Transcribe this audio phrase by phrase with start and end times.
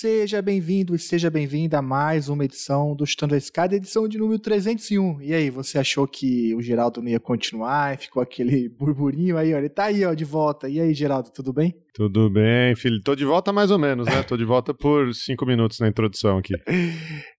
[0.00, 4.16] Seja bem-vindo e seja bem-vinda a mais uma edição do Chutando a Escada, edição de
[4.16, 5.20] número 301.
[5.22, 9.62] E aí, você achou que o Geraldo não ia continuar ficou aquele burburinho aí, olha,
[9.62, 10.68] ele tá aí, ó, de volta.
[10.68, 11.74] E aí, Geraldo, tudo bem?
[11.98, 13.02] Tudo bem, filho.
[13.02, 14.22] Tô de volta mais ou menos, né?
[14.22, 16.54] Tô de volta por cinco minutos na introdução aqui.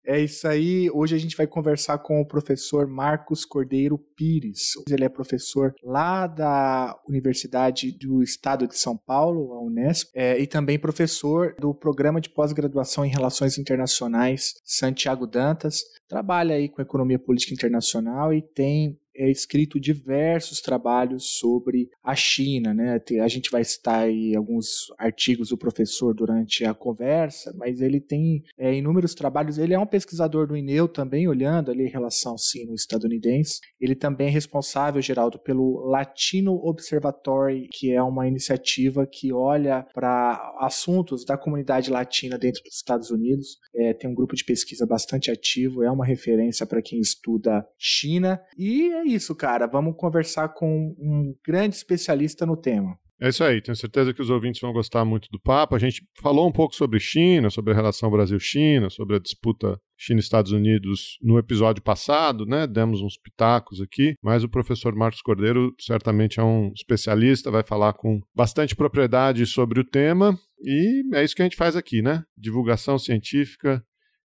[0.06, 0.90] É isso aí.
[0.92, 4.72] Hoje a gente vai conversar com o professor Marcos Cordeiro Pires.
[4.90, 10.48] Ele é professor lá da Universidade do Estado de São Paulo, a Unesp, é, e
[10.48, 15.84] também professor do Programa de Pós-Graduação em Relações Internacionais Santiago Dantas.
[16.08, 22.74] Trabalha aí com economia política internacional e tem é, escrito diversos trabalhos sobre a China,
[22.74, 23.02] né?
[23.22, 28.42] A gente vai citar aí alguns artigos do professor durante a conversa, mas ele tem
[28.58, 29.58] é, inúmeros trabalhos.
[29.58, 33.60] Ele é um pesquisador do INEU também, olhando ali em relação ao ensino estadunidense.
[33.80, 40.56] Ele também é responsável, Geraldo, pelo Latino Observatory, que é uma iniciativa que olha para
[40.60, 43.58] assuntos da comunidade latina dentro dos Estados Unidos.
[43.76, 48.42] É, tem um grupo de pesquisa bastante ativo, é uma referência para quem estuda China.
[48.58, 49.68] E é isso, cara.
[49.68, 52.98] Vamos conversar com um grande especialista no tema.
[53.22, 55.76] É isso aí, tenho certeza que os ouvintes vão gostar muito do papo.
[55.76, 60.54] A gente falou um pouco sobre China, sobre a relação Brasil-China, sobre a disputa China-Estados
[60.54, 62.66] Unidos no episódio passado, né?
[62.66, 67.92] Demos uns pitacos aqui, mas o professor Marcos Cordeiro certamente é um especialista, vai falar
[67.92, 72.24] com bastante propriedade sobre o tema e é isso que a gente faz aqui, né?
[72.38, 73.84] Divulgação científica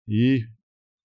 [0.08, 0.42] e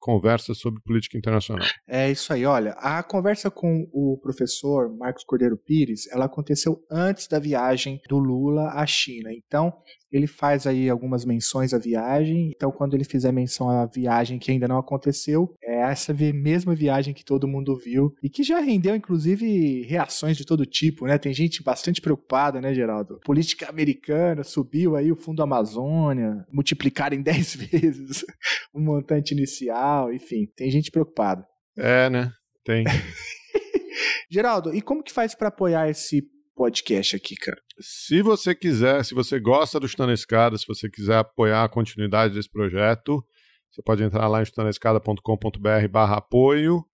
[0.02, 1.66] conversa sobre política internacional.
[1.88, 7.27] É isso aí, olha, a conversa com o professor Marcos Cordeiro Pires, ela aconteceu antes
[7.27, 9.31] da viagem do Lula à China.
[9.31, 9.72] Então,
[10.12, 12.52] ele faz aí algumas menções à viagem.
[12.56, 17.14] Então, quando ele fizer menção à viagem que ainda não aconteceu, é essa mesma viagem
[17.14, 21.18] que todo mundo viu e que já rendeu, inclusive, reações de todo tipo, né?
[21.18, 23.20] Tem gente bastante preocupada, né, Geraldo?
[23.23, 28.25] Política americana subiu aí o Fundo Amazônia, multiplicar em 10 vezes
[28.73, 31.46] o montante inicial, enfim, tem gente preocupada.
[31.78, 32.31] É, né?
[32.64, 32.84] Tem.
[34.30, 36.24] Geraldo, e como que faz para apoiar esse
[36.61, 37.59] podcast aqui, cara?
[37.79, 41.69] Se você quiser, se você gosta do Chutando a Escada, se você quiser apoiar a
[41.69, 43.25] continuidade desse projeto,
[43.72, 46.85] você pode entrar lá em chutandoescada.com.br barra apoio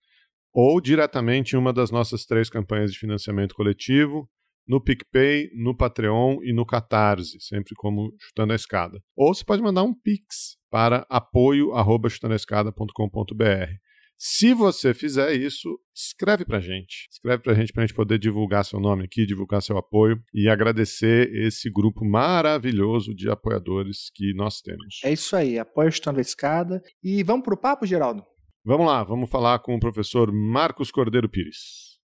[0.54, 4.30] ou diretamente em uma das nossas três campanhas de financiamento coletivo,
[4.66, 9.02] no PicPay, no Patreon e no Catarse, sempre como Chutando a Escada.
[9.18, 13.87] Ou você pode mandar um Pix para apoio.chutandoescada.com.br.
[14.20, 17.08] Se você fizer isso, escreve pra gente.
[17.12, 21.32] Escreve pra gente pra gente poder divulgar seu nome aqui, divulgar seu apoio e agradecer
[21.36, 25.02] esse grupo maravilhoso de apoiadores que nós temos.
[25.04, 26.82] É isso aí, apoio Chutando a Escada.
[27.04, 28.24] E vamos pro papo, Geraldo?
[28.66, 32.00] Vamos lá, vamos falar com o professor Marcos Cordeiro Pires.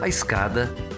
[0.00, 0.72] A escada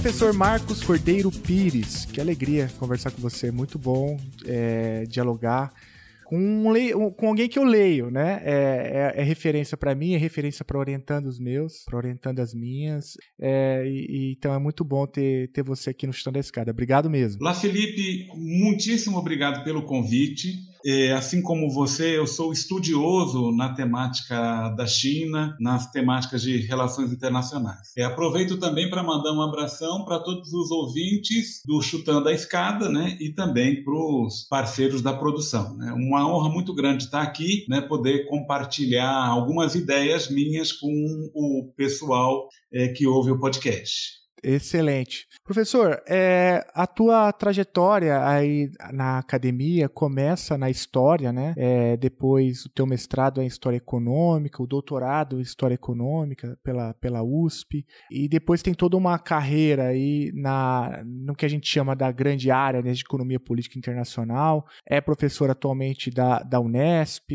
[0.00, 4.16] Professor Marcos Cordeiro Pires, que alegria conversar com você, muito bom
[4.46, 5.72] é, dialogar
[6.24, 8.40] com, um, com alguém que eu leio, né?
[8.44, 12.54] É, é, é referência para mim, é referência para orientando os meus, para orientando as
[12.54, 13.16] minhas.
[13.40, 16.70] É, e, e, então é muito bom ter, ter você aqui no Chutando da Escada.
[16.70, 17.42] Obrigado mesmo.
[17.42, 20.67] Lá, Felipe, muitíssimo obrigado pelo convite.
[20.84, 27.12] É, assim como você, eu sou estudioso na temática da China, nas temáticas de relações
[27.12, 27.92] internacionais.
[27.96, 32.88] É, aproveito também para mandar um abração para todos os ouvintes do Chutando a Escada,
[32.88, 35.76] né, e também para os parceiros da produção.
[35.76, 35.92] Né.
[35.92, 40.88] Uma honra muito grande estar aqui, né, poder compartilhar algumas ideias minhas com
[41.34, 44.18] o pessoal é, que ouve o podcast.
[44.42, 45.26] Excelente.
[45.44, 51.54] Professor, é, a tua trajetória aí na academia começa na história, né?
[51.56, 56.94] É, depois o teu mestrado é em História Econômica, o doutorado em História Econômica pela,
[56.94, 61.96] pela USP, e depois tem toda uma carreira aí na, no que a gente chama
[61.96, 64.66] da grande área né, de Economia Política Internacional.
[64.86, 67.30] É professor atualmente da, da Unesp,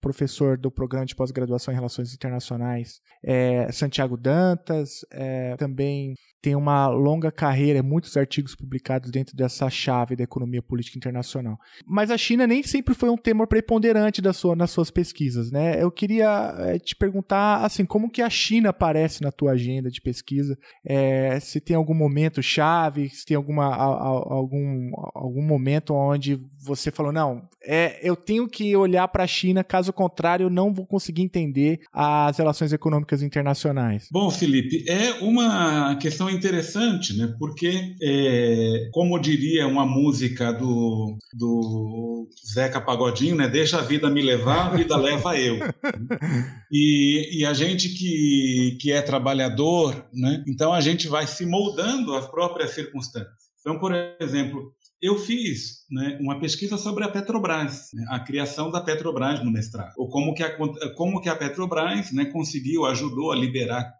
[0.00, 6.88] professor do Programa de Pós-Graduação em Relações Internacionais é, Santiago Dantas, é, também tem uma
[6.88, 11.56] longa carreira, muitos artigos publicados dentro dessa chave da economia política internacional.
[11.86, 15.80] Mas a China nem sempre foi um tema preponderante da sua, nas suas pesquisas, né?
[15.80, 20.00] Eu queria é, te perguntar, assim, como que a China aparece na tua agenda de
[20.00, 20.58] pesquisa?
[20.84, 27.12] É, se tem algum momento chave, se tem alguma, algum, algum momento onde você falou,
[27.12, 31.22] não, é, eu tenho que olhar para a China, caso contrário, eu não vou conseguir
[31.22, 34.08] entender as relações econômicas internacionais?
[34.10, 37.34] Bom, Felipe, é uma questão interessante, né?
[37.38, 43.48] Porque, é, como diria uma música do, do Zeca Pagodinho, né?
[43.48, 45.58] Deixa a vida me levar, a vida leva eu.
[46.74, 50.42] E, e a gente que, que é trabalhador, né?
[50.48, 53.52] Então a gente vai se moldando às próprias circunstâncias.
[53.60, 54.72] Então, por exemplo,
[55.02, 59.92] eu fiz né, uma pesquisa sobre a Petrobras, né, a criação da Petrobras no mestrado,
[59.96, 60.56] ou como que a,
[60.94, 63.92] como que a Petrobras né, conseguiu, ajudou a liberar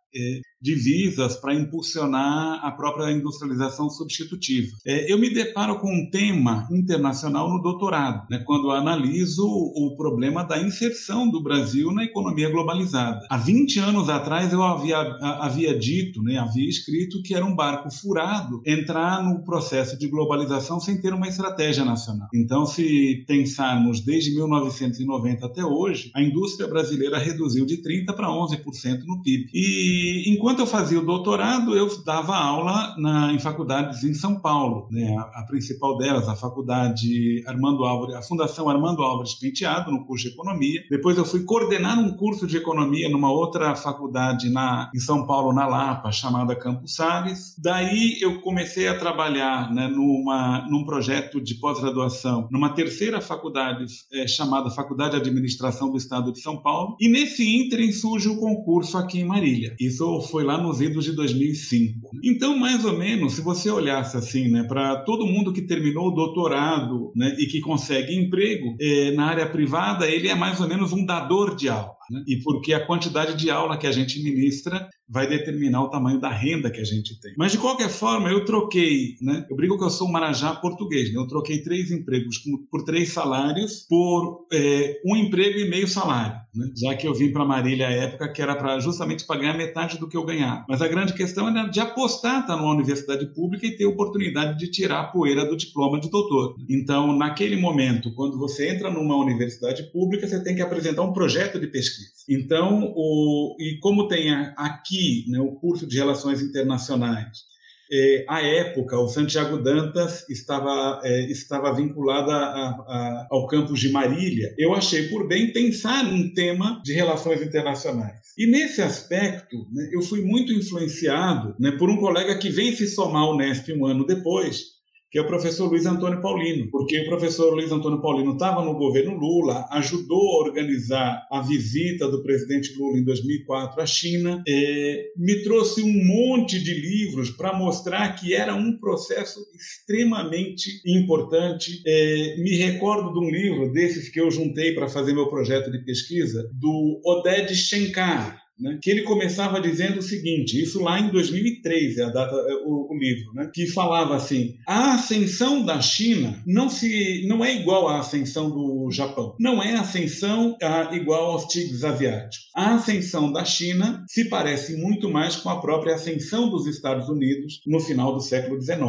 [0.63, 4.71] divisas para impulsionar a própria industrialização substitutiva.
[4.87, 10.45] É, eu me deparo com um tema internacional no doutorado, né, quando analiso o problema
[10.45, 13.27] da inserção do Brasil na economia globalizada.
[13.29, 14.99] Há 20 anos atrás eu havia,
[15.41, 20.79] havia dito, né, havia escrito que era um barco furado entrar no processo de globalização
[20.79, 22.29] sem ter uma estratégia nacional.
[22.33, 29.01] Então, se pensarmos desde 1990 até hoje, a indústria brasileira reduziu de 30% para 11%
[29.07, 29.51] no PIB.
[29.53, 34.39] E enquanto enquanto eu fazia o doutorado, eu dava aula na, em faculdades em São
[34.39, 34.87] Paulo.
[34.91, 35.17] Né?
[35.17, 40.29] A, a, principal delas, a faculdade Armando Álvares, a Fundação Armando Álvares Penteado, no curso
[40.29, 40.83] de Economia.
[40.91, 45.55] Depois eu fui coordenar um curso de Economia numa outra faculdade na, em São Paulo,
[45.55, 47.55] na Lapa, chamada Campos Sales.
[47.59, 54.27] Daí eu comecei a trabalhar né, numa, num projeto de pós-graduação numa terceira faculdade é,
[54.27, 56.95] chamada Faculdade de Administração do Estado de São Paulo.
[57.01, 59.75] E nesse ínterim surge o concurso aqui em Marília.
[59.93, 62.11] Isso foi lá nos idos de 2005.
[62.25, 66.15] Então, mais ou menos, se você olhasse assim, né, para todo mundo que terminou o
[66.15, 70.93] doutorado né, e que consegue emprego é, na área privada, ele é mais ou menos
[70.93, 71.95] um dador de aula.
[72.11, 72.25] Né?
[72.27, 76.31] E porque a quantidade de aula que a gente ministra vai determinar o tamanho da
[76.31, 77.35] renda que a gente tem.
[77.37, 79.47] Mas de qualquer forma, eu troquei, né?
[79.49, 81.21] Eu brigo que eu sou um marajá português, né?
[81.21, 86.71] Eu troquei três empregos por três salários por é, um emprego e meio salário, né?
[86.75, 90.09] Já que eu vim para Marília à época que era para justamente pagar metade do
[90.09, 90.65] que eu ganhava.
[90.67, 94.71] Mas a grande questão era de apostar estar numa universidade pública e ter oportunidade de
[94.71, 96.57] tirar a poeira do diploma de doutor.
[96.69, 101.61] Então, naquele momento, quando você entra numa universidade pública, você tem que apresentar um projeto
[101.61, 102.11] de pesquisa.
[102.29, 107.53] Então, o, e como tem aqui né, o curso de Relações Internacionais,
[107.95, 113.91] é, à época, o Santiago Dantas estava, é, estava vinculado a, a, ao campus de
[113.91, 114.55] Marília.
[114.57, 118.33] Eu achei por bem pensar num tema de relações internacionais.
[118.39, 122.87] E nesse aspecto, né, eu fui muito influenciado né, por um colega que vem se
[122.87, 124.82] somar ao Unesp um ano depois,
[125.13, 128.75] que é o professor Luiz Antônio Paulino, porque o professor Luiz Antônio Paulino estava no
[128.75, 135.11] governo Lula, ajudou a organizar a visita do presidente Lula em 2004 à China, é,
[135.15, 141.83] me trouxe um monte de livros para mostrar que era um processo extremamente importante.
[141.87, 145.85] É, me recordo de um livro desses que eu juntei para fazer meu projeto de
[145.85, 151.99] pesquisa, do Oded Shenkar, né, que ele começava dizendo o seguinte, isso lá em 2003
[151.99, 156.41] é a data, é o, o, livro, né, que falava assim: a ascensão da China
[156.47, 161.47] não se não é igual à ascensão do Japão, não é ascensão a, igual aos
[161.47, 162.49] tigres asiáticos.
[162.55, 167.61] A ascensão da China se parece muito mais com a própria ascensão dos Estados Unidos
[167.67, 168.81] no final do século XIX.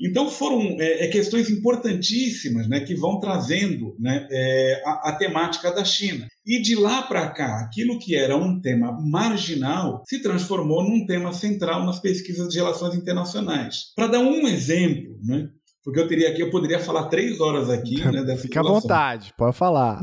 [0.00, 5.72] Então foram é, é questões importantíssimas, né, que vão trazendo né, é, a, a temática
[5.72, 6.28] da China.
[6.46, 11.32] E de lá para cá, aquilo que era um tema marginal se transformou num tema
[11.32, 13.92] central nas pesquisas de relações internacionais.
[13.96, 15.48] Para dar um exemplo, né,
[15.86, 18.24] porque eu teria aqui, eu poderia falar três horas aqui, né?
[18.24, 20.02] Dessa Fica à vontade, pode falar.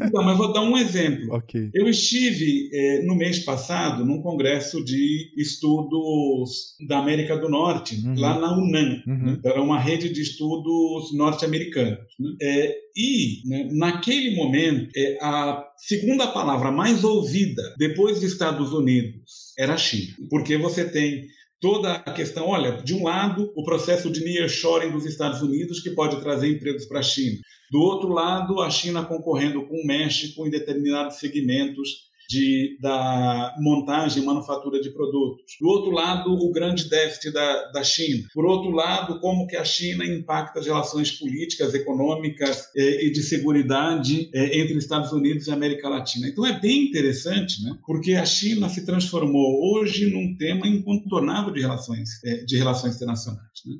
[0.00, 1.24] Então, mas vou dar um exemplo.
[1.44, 1.70] Okay.
[1.74, 8.14] Eu estive é, no mês passado num congresso de estudos da América do Norte, uhum.
[8.16, 9.02] lá na UNAM.
[9.06, 9.32] Uhum.
[9.32, 9.40] Né?
[9.44, 11.98] Era uma rede de estudos norte-americanos.
[12.20, 12.36] Né?
[12.40, 19.52] É, e, né, naquele momento, é, a segunda palavra mais ouvida depois dos Estados Unidos
[19.58, 20.14] era China.
[20.30, 21.26] Porque você tem
[21.64, 25.88] toda a questão, olha, de um lado, o processo de nearshoring dos Estados Unidos, que
[25.88, 27.38] pode trazer empregos para a China.
[27.70, 34.22] Do outro lado, a China concorrendo com o México em determinados segmentos de, da montagem
[34.22, 35.56] e manufatura de produtos.
[35.60, 38.24] Do outro lado, o grande déficit da, da China.
[38.34, 43.22] Por outro lado, como que a China impacta as relações políticas, econômicas eh, e de
[43.22, 46.28] segurança eh, entre Estados Unidos e América Latina.
[46.28, 47.76] Então é bem interessante, né?
[47.86, 53.42] porque a China se transformou hoje num tema incontornável de relações, eh, de relações internacionais.
[53.64, 53.76] Né?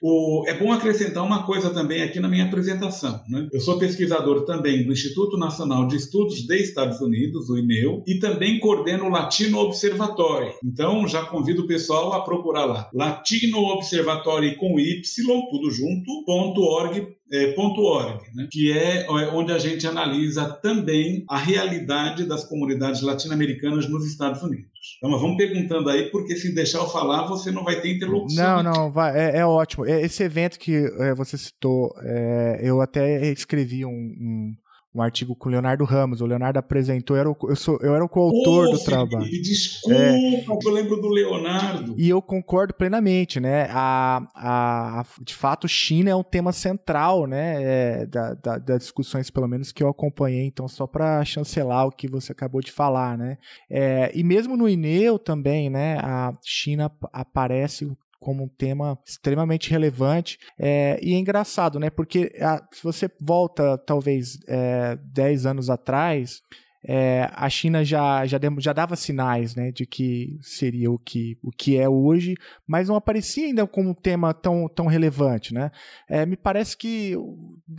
[0.00, 3.22] O, é bom acrescentar uma coisa também aqui na minha apresentação.
[3.28, 3.48] Né?
[3.52, 8.14] Eu sou pesquisador também do Instituto Nacional de Estudos de Estados Unidos, o INEU, e
[8.18, 10.52] também coordeno o Latino Observatory.
[10.64, 12.88] Então, já convido o pessoal a procurar lá.
[12.94, 15.02] Latino Observatory com Y,
[15.50, 21.38] tudo junto, ponto .org .org, né, que é, é onde a gente analisa também a
[21.38, 24.70] realidade das comunidades latino-americanas nos Estados Unidos.
[24.98, 28.62] Então, vamos perguntando aí, porque se deixar eu falar, você não vai ter interlocução.
[28.62, 29.86] Não, não, vai, é, é ótimo.
[29.86, 34.54] É, esse evento que é, você citou, é, eu até escrevi um, um
[34.94, 36.20] um artigo com o Leonardo Ramos.
[36.20, 39.30] O Leonardo apresentou, eu era o, eu, sou, eu era o coautor oh, do trabalho.
[39.30, 41.94] Desculpa, é, eu lembro do Leonardo.
[41.96, 43.68] E eu concordo plenamente, né?
[43.70, 47.62] A, a, a de fato, China é um tema central, né?
[47.62, 50.44] É, da, da, das discussões, pelo menos, que eu acompanhei.
[50.46, 53.38] Então, só para chancelar o que você acabou de falar, né?
[53.70, 55.98] É, e mesmo no INEU também, né?
[55.98, 60.38] A China aparece como um tema extremamente relevante.
[60.58, 61.90] É, e é engraçado, né?
[61.90, 66.42] Porque a, se você volta talvez é, 10 anos atrás,
[66.82, 71.50] é, a China já, já, já dava sinais né, de que seria o que, o
[71.50, 72.34] que é hoje,
[72.66, 75.52] mas não aparecia ainda como um tema tão, tão relevante.
[75.52, 75.70] Né?
[76.08, 77.14] É, me parece que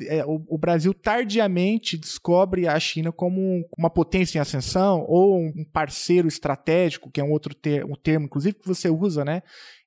[0.07, 5.65] é, o, o, Brasil tardiamente descobre a China como uma potência em ascensão ou um
[5.74, 9.41] parceiro estratégico, que é um outro ter, um termo, inclusive, que você usa, né?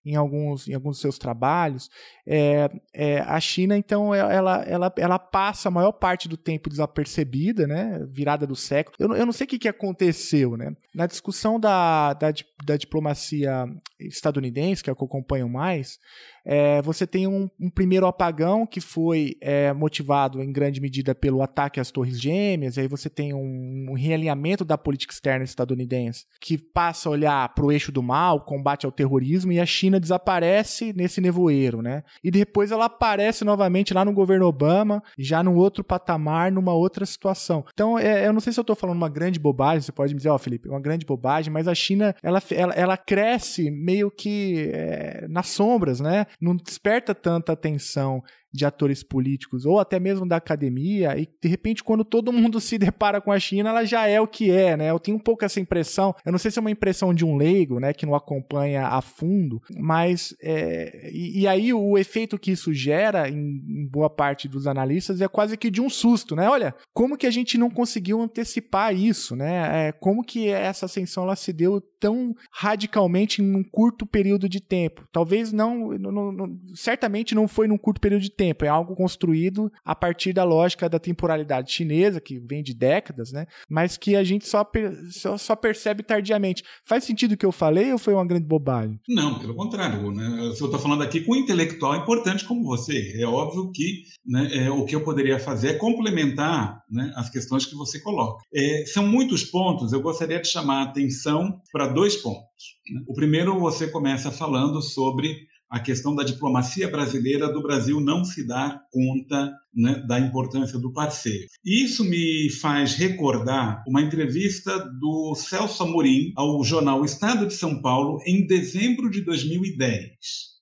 [0.04, 1.90] Em alguns, em alguns seus trabalhos,
[2.26, 7.66] é, é, a China, então, ela, ela, ela passa a maior parte do tempo desapercebida,
[7.66, 8.96] né, virada do século.
[8.98, 10.74] Eu, eu não sei o que, que aconteceu, né?
[10.94, 12.32] Na discussão da, da,
[12.64, 13.66] da diplomacia
[13.98, 15.98] estadunidense, que é o que eu acompanho mais,
[16.44, 21.42] é, você tem um, um, primeiro apagão que foi é, motivado em grande medida pelo
[21.42, 26.58] ataque às Torres Gêmeas, aí você tem um, um realinhamento da política externa estadunidense que
[26.58, 30.92] passa a olhar para o eixo do mal, combate ao terrorismo, e a China desaparece
[30.92, 32.02] nesse nevoeiro, né?
[32.22, 37.06] E depois ela aparece novamente lá no governo Obama, já num outro patamar, numa outra
[37.06, 37.64] situação.
[37.72, 40.18] Então, é, eu não sei se eu estou falando uma grande bobagem, você pode me
[40.18, 44.10] dizer, ó, oh, Felipe, uma grande bobagem, mas a China, ela, ela, ela cresce meio
[44.10, 46.26] que é, nas sombras, né?
[46.40, 48.22] Não desperta tanta atenção
[48.54, 52.78] de atores políticos ou até mesmo da academia e de repente quando todo mundo se
[52.78, 54.90] depara com a China ela já é o que é, né?
[54.90, 57.36] Eu tenho um pouco essa impressão, eu não sei se é uma impressão de um
[57.36, 62.52] leigo, né, que não acompanha a fundo, mas é, e, e, aí o efeito que
[62.52, 66.48] isso gera em, em, boa parte dos analistas é quase que de um susto, né?
[66.48, 69.88] Olha, como que a gente não conseguiu antecipar isso, né?
[69.88, 74.60] É, como que essa ascensão ela se deu tão radicalmente em um curto período de
[74.60, 75.04] tempo?
[75.10, 78.94] Talvez não, não, não certamente não foi num curto período de tempo tempo, é algo
[78.94, 83.46] construído a partir da lógica da temporalidade chinesa, que vem de décadas, né?
[83.68, 84.66] Mas que a gente só,
[85.10, 86.62] só, só percebe tardiamente.
[86.84, 89.00] Faz sentido o que eu falei ou foi uma grande bobagem?
[89.08, 90.10] Não, pelo contrário.
[90.12, 90.40] Né?
[90.40, 93.14] Eu estou falando aqui com um intelectual importante como você.
[93.18, 97.64] É óbvio que né, é, o que eu poderia fazer é complementar né, as questões
[97.64, 98.42] que você coloca.
[98.54, 102.44] É, são muitos pontos, eu gostaria de chamar a atenção para dois pontos.
[102.90, 103.00] Né?
[103.08, 108.46] O primeiro, você começa falando sobre a questão da diplomacia brasileira, do Brasil não se
[108.46, 111.48] dar conta né, da importância do parceiro.
[111.64, 118.20] Isso me faz recordar uma entrevista do Celso Amorim ao jornal Estado de São Paulo
[118.24, 120.00] em dezembro de 2010.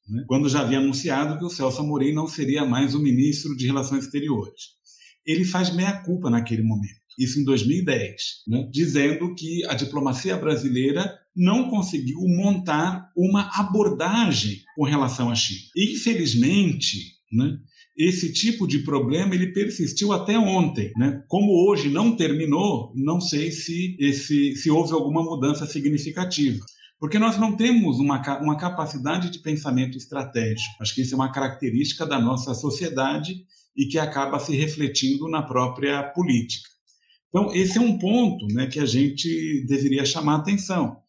[0.09, 3.67] Né, quando já havia anunciado que o Celso Amorim não seria mais o ministro de
[3.67, 4.79] Relações Exteriores.
[5.27, 11.69] Ele faz meia-culpa naquele momento isso em 2010, né, dizendo que a diplomacia brasileira não
[11.69, 15.61] conseguiu montar uma abordagem com relação à China.
[15.77, 17.59] Infelizmente, né,
[17.97, 20.93] esse tipo de problema ele persistiu até ontem.
[20.97, 21.23] Né?
[21.29, 26.65] Como hoje não terminou, não sei se, esse, se houve alguma mudança significativa.
[26.99, 30.77] Porque nós não temos uma, uma capacidade de pensamento estratégico.
[30.81, 33.45] Acho que isso é uma característica da nossa sociedade
[33.77, 36.69] e que acaba se refletindo na própria política.
[37.29, 41.02] Então, esse é um ponto né, que a gente deveria chamar atenção.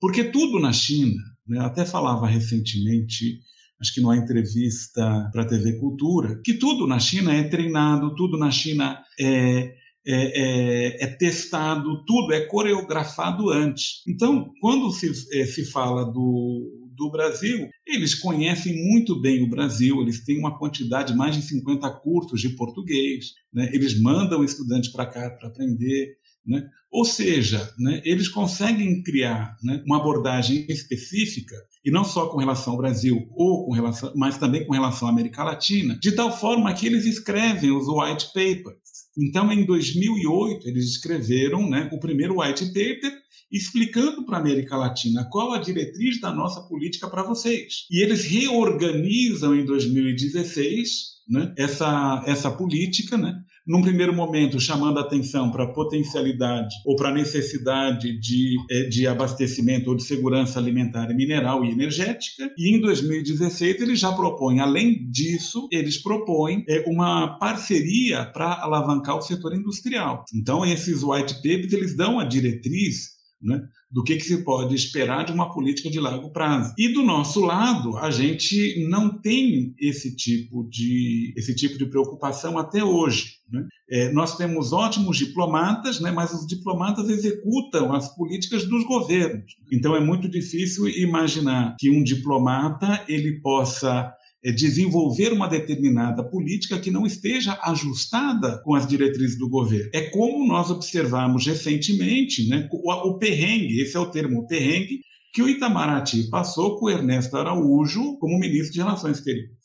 [0.00, 3.40] Porque tudo na China, né, até falava recentemente,
[3.80, 8.38] acho que numa entrevista para a TV Cultura, que tudo na China é treinado, tudo
[8.38, 9.74] na China é, é,
[10.06, 14.02] é, é, testado, tudo é coreografado antes.
[14.08, 17.70] Então, quando se, é, se fala do, do Brasil.
[17.86, 22.50] Eles conhecem muito bem o Brasil, eles têm uma quantidade, mais de 50 cursos de
[22.50, 23.70] português, né?
[23.72, 26.18] eles mandam estudantes para cá para aprender.
[26.46, 26.62] Né?
[26.90, 31.54] Ou seja, né, eles conseguem criar né, uma abordagem específica,
[31.84, 35.10] e não só com relação ao Brasil, ou com relação, mas também com relação à
[35.10, 38.80] América Latina, de tal forma que eles escrevem os white papers.
[39.16, 43.12] Então, em 2008, eles escreveram né, o primeiro white paper
[43.50, 47.86] explicando para a América Latina qual a diretriz da nossa política para vocês.
[47.90, 55.02] E eles reorganizam em 2016 né, essa, essa política, né, num primeiro momento chamando a
[55.02, 60.58] atenção para a potencialidade ou para a necessidade de, é, de abastecimento ou de segurança
[60.58, 66.82] alimentar, mineral e energética, e em 2016 eles já propõem, além disso, eles propõem é,
[66.84, 70.24] uma parceria para alavancar o setor industrial.
[70.34, 75.24] Então, esses white papers eles dão a diretriz né, do que, que, se pode esperar
[75.24, 76.74] de uma política de largo prazo.
[76.78, 82.58] E do nosso lado, a gente não tem esse tipo de, esse tipo de preocupação
[82.58, 83.40] até hoje.
[83.50, 83.66] Né?
[83.90, 89.56] É, nós temos ótimos diplomatas, né, mas os diplomatas executam as políticas dos governos.
[89.72, 96.90] Então é muito difícil imaginar que um diplomata ele possa desenvolver uma determinada política que
[96.90, 99.90] não esteja ajustada com as diretrizes do governo.
[99.92, 105.00] É como nós observamos recentemente né, o, o perrengue, esse é o termo perrengue,
[105.32, 109.56] que o Itamaraty passou com o Ernesto Araújo como ministro de Relações Exteriores.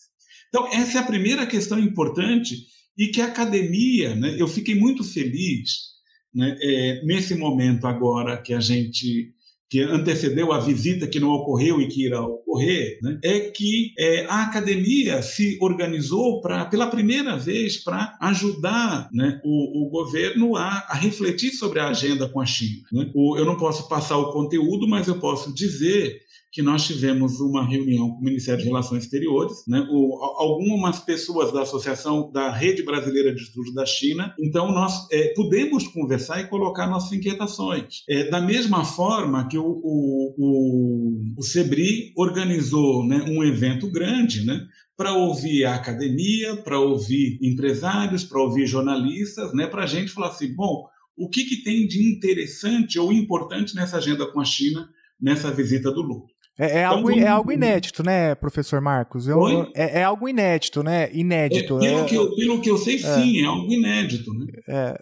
[0.50, 2.66] Então, essa é a primeira questão importante
[2.98, 5.96] e que a academia, né, eu fiquei muito feliz
[6.34, 9.34] né, é, nesse momento agora que a gente
[9.76, 14.26] que antecedeu a visita que não ocorreu e que irá ocorrer, né, é que é,
[14.30, 20.86] a academia se organizou para, pela primeira vez, para ajudar né, o, o, governo a,
[20.88, 22.84] a, refletir sobre a agenda com a China.
[22.90, 23.12] Né?
[23.14, 26.22] O, eu não posso passar o conteúdo, mas eu posso dizer
[26.56, 31.52] que nós tivemos uma reunião com o Ministério de Relações Exteriores, né, o, algumas pessoas
[31.52, 36.48] da Associação da Rede Brasileira de Estudos da China, então nós é, pudemos conversar e
[36.48, 38.06] colocar nossas inquietações.
[38.08, 44.46] É, da mesma forma que o, o, o, o SEBRI organizou né, um evento grande,
[44.46, 50.10] né, para ouvir a academia, para ouvir empresários, para ouvir jornalistas, né, para a gente
[50.10, 50.86] falar assim, bom,
[51.18, 55.92] o que, que tem de interessante ou importante nessa agenda com a China nessa visita
[55.92, 56.35] do Lula?
[56.58, 59.28] É, é algo, é algo inédito, né, professor Marcos?
[59.28, 59.46] Eu,
[59.76, 61.10] é, é, algo inédito, né?
[61.14, 61.78] Inédito.
[61.78, 62.98] É, pelo, é, que eu, pelo que eu sei, é.
[63.00, 64.34] sim, é algo inédito.
[64.34, 64.46] Né?
[64.68, 64.96] É.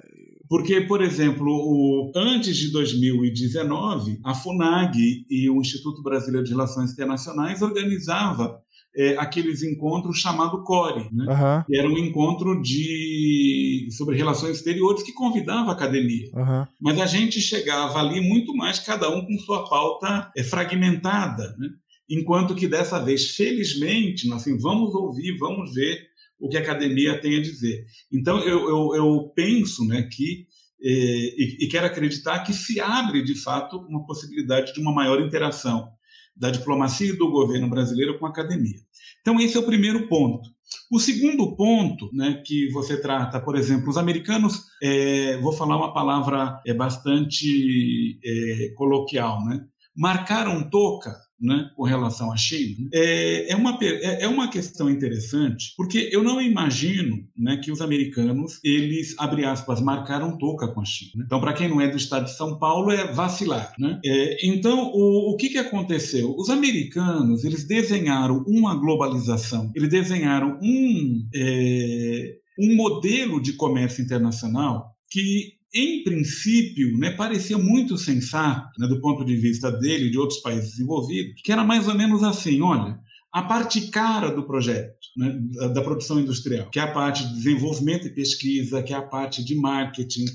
[0.50, 6.91] Porque, por exemplo, o, antes de 2019, a FUNAG e o Instituto Brasileiro de Relações
[6.91, 8.60] Internacionais organizava
[8.95, 11.25] é, aqueles encontros chamado CORE, né?
[11.25, 11.63] Uhum.
[11.65, 16.29] que era um encontro de sobre relações exteriores que convidava a academia.
[16.33, 16.67] Uhum.
[16.79, 21.69] Mas a gente chegava ali muito mais cada um com sua pauta é, fragmentada, né?
[22.10, 26.08] enquanto que dessa vez, felizmente, nós assim, vamos ouvir, vamos ver
[26.39, 27.86] o que a academia tem a dizer.
[28.12, 30.45] Então, eu, eu, eu penso né, que
[30.84, 35.21] é, e, e quero acreditar que se abre de fato uma possibilidade de uma maior
[35.21, 35.92] interação
[36.36, 38.80] da diplomacia e do governo brasileiro com a academia.
[39.22, 40.50] Então, esse é o primeiro ponto.
[40.91, 45.93] O segundo ponto, né, que você trata, por exemplo, os americanos, é, vou falar uma
[45.93, 49.65] palavra é bastante é, coloquial, né,
[49.96, 55.74] marcaram toca né, com relação à China, é, é, uma, é, é, uma questão interessante,
[55.76, 60.86] porque eu não imagino né, que os americanos, eles, abre aspas, marcaram toca com a
[60.86, 61.24] China.
[61.26, 63.74] Então, para quem não é do estado de São Paulo, é vacilar.
[63.78, 64.00] Né?
[64.06, 66.34] É, então, o, o que, que aconteceu?
[66.38, 74.93] Os americanos, eles desenharam uma globalização, eles desenharam um, é, um modelo de comércio internacional
[75.10, 80.19] que em princípio, né, parecia muito sensato, né, do ponto de vista dele e de
[80.19, 82.99] outros países envolvidos, que era mais ou menos assim: olha,
[83.33, 87.33] a parte cara do projeto, né, da, da, produção industrial, que é a parte de
[87.33, 90.25] desenvolvimento e pesquisa, que é a parte de marketing,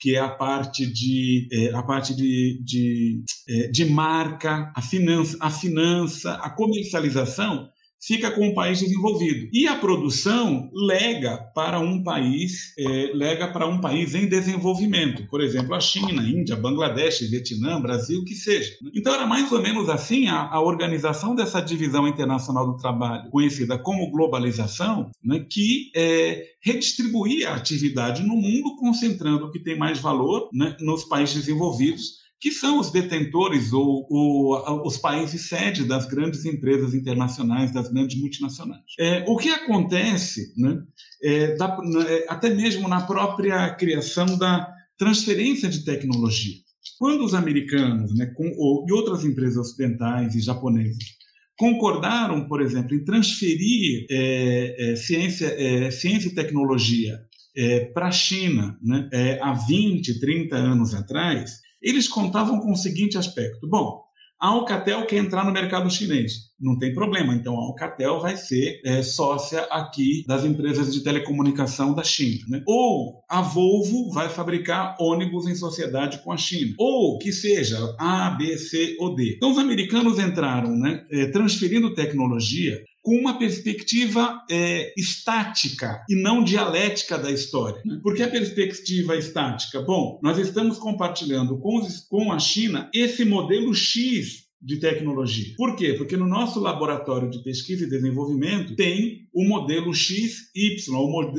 [0.00, 5.36] que é a parte de, é, a parte de, de, é, de marca, a finança,
[5.40, 7.68] a finança, a comercialização,
[8.00, 9.48] fica com o país desenvolvido.
[9.52, 15.26] E a produção lega para um país, é, lega para um país em desenvolvimento.
[15.28, 18.72] Por exemplo, a China, Índia, Bangladesh, Vietnã, Brasil, que seja.
[18.94, 23.78] Então era mais ou menos assim a, a organização dessa divisão internacional do trabalho, conhecida
[23.78, 29.98] como globalização, né, que é, redistribuía a atividade no mundo, concentrando o que tem mais
[30.00, 36.06] valor né, nos países desenvolvidos que são os detentores ou, ou, os países sede das
[36.06, 38.82] grandes empresas internacionais, das grandes multinacionais.
[38.98, 40.82] É, o que acontece, né,
[41.22, 46.56] é, da, é, até mesmo na própria criação da transferência de tecnologia.
[46.98, 51.16] Quando os americanos né, com, ou, e outras empresas ocidentais e japonesas
[51.58, 57.18] concordaram, por exemplo, em transferir é, é, ciência, é, ciência e tecnologia
[57.56, 62.76] é, para a China né, é, há 20, 30 anos atrás, eles contavam com o
[62.76, 64.06] seguinte aspecto: bom,
[64.38, 66.50] a Alcatel quer entrar no mercado chinês.
[66.60, 71.94] Não tem problema, então a Alcatel vai ser é, sócia aqui das empresas de telecomunicação
[71.94, 72.44] da China.
[72.48, 72.62] Né?
[72.66, 76.74] Ou a Volvo vai fabricar ônibus em sociedade com a China.
[76.78, 79.34] Ou que seja A, B, C ou D.
[79.36, 86.42] Então os americanos entraram né, é, transferindo tecnologia com uma perspectiva é, estática e não
[86.42, 87.80] dialética da história.
[87.84, 88.00] Né?
[88.02, 89.80] Por que a perspectiva estática?
[89.80, 95.54] Bom, nós estamos compartilhando com, os, com a China esse modelo X de tecnologia.
[95.56, 95.92] Por quê?
[95.92, 100.90] Porque no nosso laboratório de pesquisa e desenvolvimento tem o modelo XY,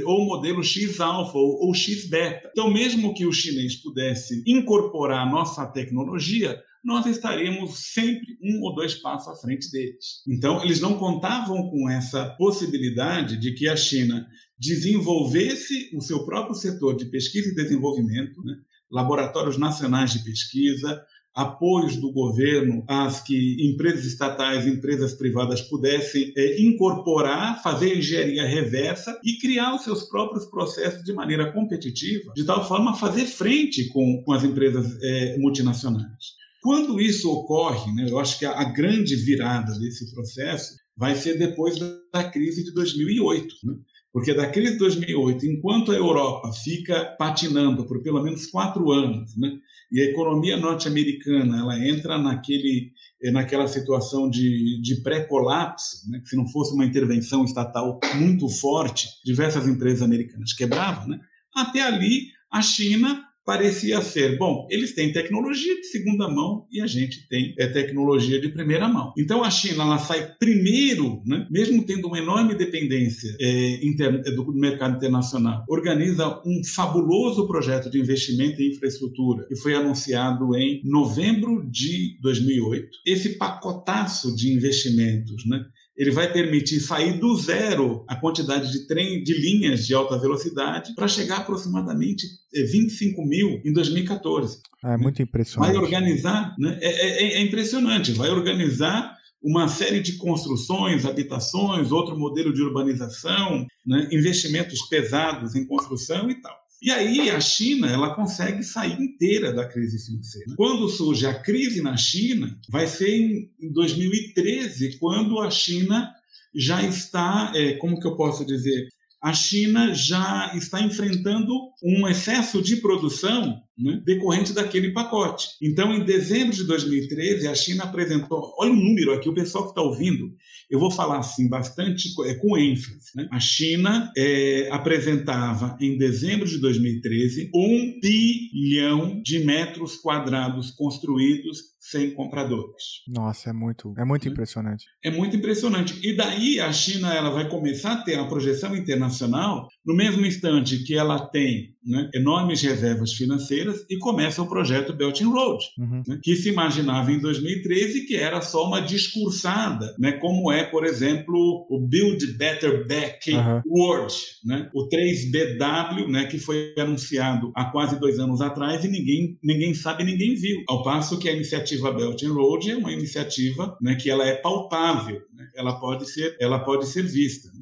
[0.06, 2.49] ou o modelo X-alfa, ou, ou X-beta.
[2.49, 8.73] Então, mesmo que o chinês pudesse incorporar a nossa tecnologia, nós estaríamos sempre um ou
[8.73, 10.23] dois passos à frente deles.
[10.26, 14.26] Então, eles não contavam com essa possibilidade de que a China
[14.58, 18.56] desenvolvesse o seu próprio setor de pesquisa e desenvolvimento, né?
[18.89, 21.04] laboratórios nacionais de pesquisa,
[21.36, 28.45] apoios do governo às que empresas estatais e empresas privadas pudessem é, incorporar, fazer engenharia
[28.45, 33.26] reversa e criar os seus próprios processos de maneira competitiva, de tal forma a fazer
[33.26, 36.38] frente com, com as empresas é, multinacionais.
[36.67, 41.38] Quando isso ocorre, né, eu acho que a, a grande virada desse processo vai ser
[41.38, 43.56] depois da, da crise de 2008.
[43.63, 43.73] Né?
[44.12, 49.38] Porque da crise de 2008, enquanto a Europa fica patinando por pelo menos quatro anos,
[49.38, 49.49] né,
[49.89, 52.91] e a economia norte-americana ela entra naquele,
[53.23, 59.08] eh, naquela situação de, de pré-colapso, né, se não fosse uma intervenção estatal muito forte,
[59.23, 61.19] diversas empresas americanas quebravam, né,
[61.56, 66.86] até ali a China parecia ser, bom, eles têm tecnologia de segunda mão e a
[66.86, 69.13] gente tem é, tecnologia de primeira mão.
[69.17, 74.31] Então a China ela sai primeiro, né, mesmo tendo uma enorme dependência é, inter, é,
[74.31, 80.81] do mercado internacional, organiza um fabuloso projeto de investimento em infraestrutura que foi anunciado em
[80.83, 82.89] novembro de 2008.
[83.05, 85.63] Esse pacotaço de investimentos, né,
[85.97, 90.93] ele vai permitir sair do zero a quantidade de trem de linhas de alta velocidade
[90.93, 94.60] para chegar aproximadamente 25 eh, mil em 2014.
[94.83, 95.73] É muito impressionante.
[95.73, 96.77] Vai organizar, né?
[96.81, 103.65] é, é, é impressionante, vai organizar uma série de construções, habitações, outro modelo de urbanização,
[103.86, 104.07] né?
[104.12, 106.55] investimentos pesados em construção e tal.
[106.81, 110.53] E aí a China ela consegue sair inteira da crise financeira.
[110.55, 116.13] Quando surge a crise na China, vai ser em 2013, quando a China
[116.53, 118.87] já está, é, como que eu posso dizer,
[119.21, 125.49] a China já está enfrentando um excesso de produção né, decorrente daquele pacote.
[125.61, 128.55] Então, em dezembro de 2013, a China apresentou.
[128.57, 130.33] Olha o número aqui, o pessoal que está ouvindo,
[130.69, 133.11] eu vou falar assim bastante é, com ênfase.
[133.15, 133.27] Né?
[133.31, 142.11] A China é, apresentava, em dezembro de 2013, um bilhão de metros quadrados construídos sem
[142.11, 143.03] compradores.
[143.07, 144.85] Nossa, é muito, é muito impressionante.
[145.03, 145.97] É muito impressionante.
[146.03, 150.83] E daí a China ela vai começar a ter a projeção internacional no mesmo instante
[150.83, 156.03] que ela tem né, enormes reservas financeiras e começa o projeto Belt and Road, uhum.
[156.08, 160.86] né, que se imaginava em 2013 que era só uma discursada, né, como é, por
[160.86, 163.62] exemplo, o Build Better Back uhum.
[163.65, 164.13] World,
[164.45, 169.73] né, o 3BW, né, que foi anunciado há quase dois anos atrás e ninguém, ninguém
[169.73, 170.63] sabe, ninguém viu.
[170.67, 174.36] Ao passo que a iniciativa Belt and Road é uma iniciativa né, que ela é
[174.36, 177.49] palpável, né, ela pode ser, ela pode ser vista.
[177.49, 177.62] Né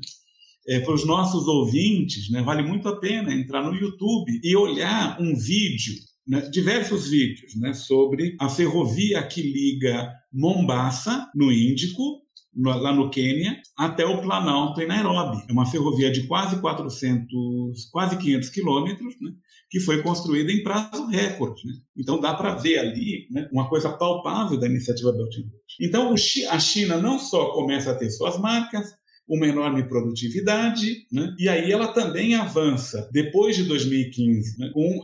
[0.68, 5.20] é, para os nossos ouvintes, né, vale muito a pena entrar no YouTube e olhar
[5.22, 5.94] um vídeo,
[6.28, 12.26] né, diversos vídeos, né, sobre a ferrovia que liga Mombasa, no Índico,
[12.58, 15.44] lá no Quênia, até o Planalto, em Nairobi.
[15.50, 19.32] É uma ferrovia de quase 400, quase 500 quilômetros, né,
[19.70, 21.68] que foi construída em prazo recorde.
[21.68, 21.74] Né?
[21.98, 25.56] Então dá para ver ali né, uma coisa palpável da iniciativa Belt and Road.
[25.82, 26.16] Então
[26.50, 28.96] a China não só começa a ter suas marcas,
[29.28, 31.36] uma enorme produtividade, né?
[31.40, 34.70] e aí ela também avança, depois de 2015, né?
[34.74, 35.02] com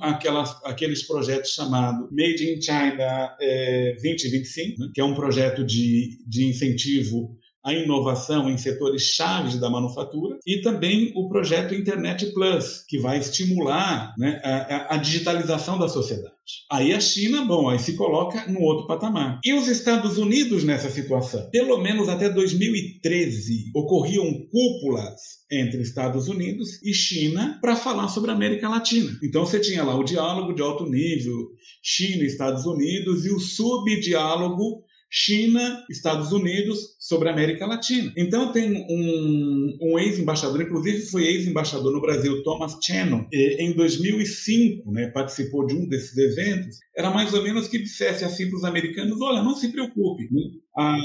[0.63, 4.91] aqueles projetos chamados Made in China é, 2025, né?
[4.93, 10.61] que é um projeto de, de incentivo a inovação em setores chaves da manufatura e
[10.61, 16.33] também o projeto Internet Plus, que vai estimular né, a, a, digitalização da sociedade.
[16.71, 19.39] Aí a China, bom, aí se coloca no outro patamar.
[19.45, 21.49] E os Estados Unidos nessa situação?
[21.51, 28.33] Pelo menos até 2013 ocorriam cúpulas entre Estados Unidos e China para falar sobre a
[28.33, 29.11] América Latina.
[29.23, 31.51] Então você tinha lá o diálogo de alto nível
[31.83, 38.13] China Estados Unidos e o subdiálogo China, Estados Unidos, sobre a América Latina.
[38.15, 45.07] Então tem um, um ex-embaixador, inclusive foi ex-embaixador no Brasil, Thomas Channon, em 2005, né,
[45.07, 49.19] participou de um desses eventos, era mais ou menos que dissesse assim para os americanos,
[49.19, 50.41] olha, não se preocupe, né?
[50.77, 50.97] A,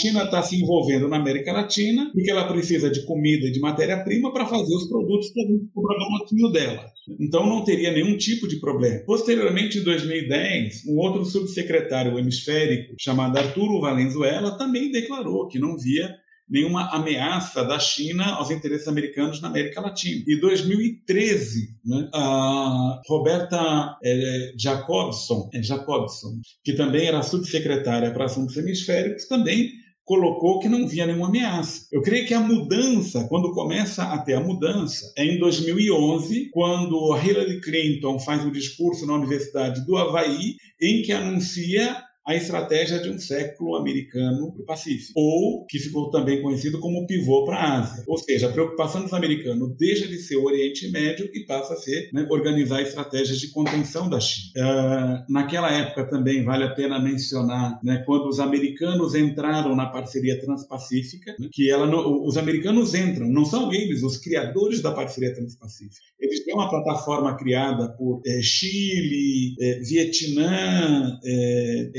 [0.00, 4.32] China está se envolvendo na América Latina porque ela precisa de comida e de matéria-prima
[4.32, 6.86] para fazer os produtos para o programa dela.
[7.20, 9.00] Então não teria nenhum tipo de problema.
[9.04, 16.14] Posteriormente, em 2010, um outro subsecretário hemisférico chamado Arturo Valenzuela também declarou que não via
[16.52, 20.22] nenhuma ameaça da China aos interesses americanos na América Latina.
[20.28, 28.54] Em 2013, né, a Roberta é, Jacobson, é, Jacobson, que também era subsecretária para assuntos
[28.58, 29.70] hemisféricos, também
[30.04, 31.86] colocou que não via nenhuma ameaça.
[31.90, 37.16] Eu creio que a mudança, quando começa a ter a mudança, é em 2011, quando
[37.16, 43.10] Hillary Clinton faz um discurso na Universidade do Havaí em que anuncia a estratégia de
[43.10, 47.80] um século americano para o Pacífico, ou que ficou também conhecido como pivô para a
[47.80, 48.04] Ásia.
[48.06, 51.76] Ou seja, a preocupação dos americanos deixa de ser o Oriente Médio e passa a
[51.76, 54.52] ser né, organizar estratégias de contenção da China.
[54.56, 60.40] Uh, naquela época também vale a pena mencionar né, quando os americanos entraram na parceria
[60.40, 65.34] transpacífica, né, que ela no, os americanos entram, não são eles os criadores da parceria
[65.34, 66.06] transpacífica.
[66.20, 71.90] Eles têm uma plataforma criada por é, Chile, é, Vietnã, é,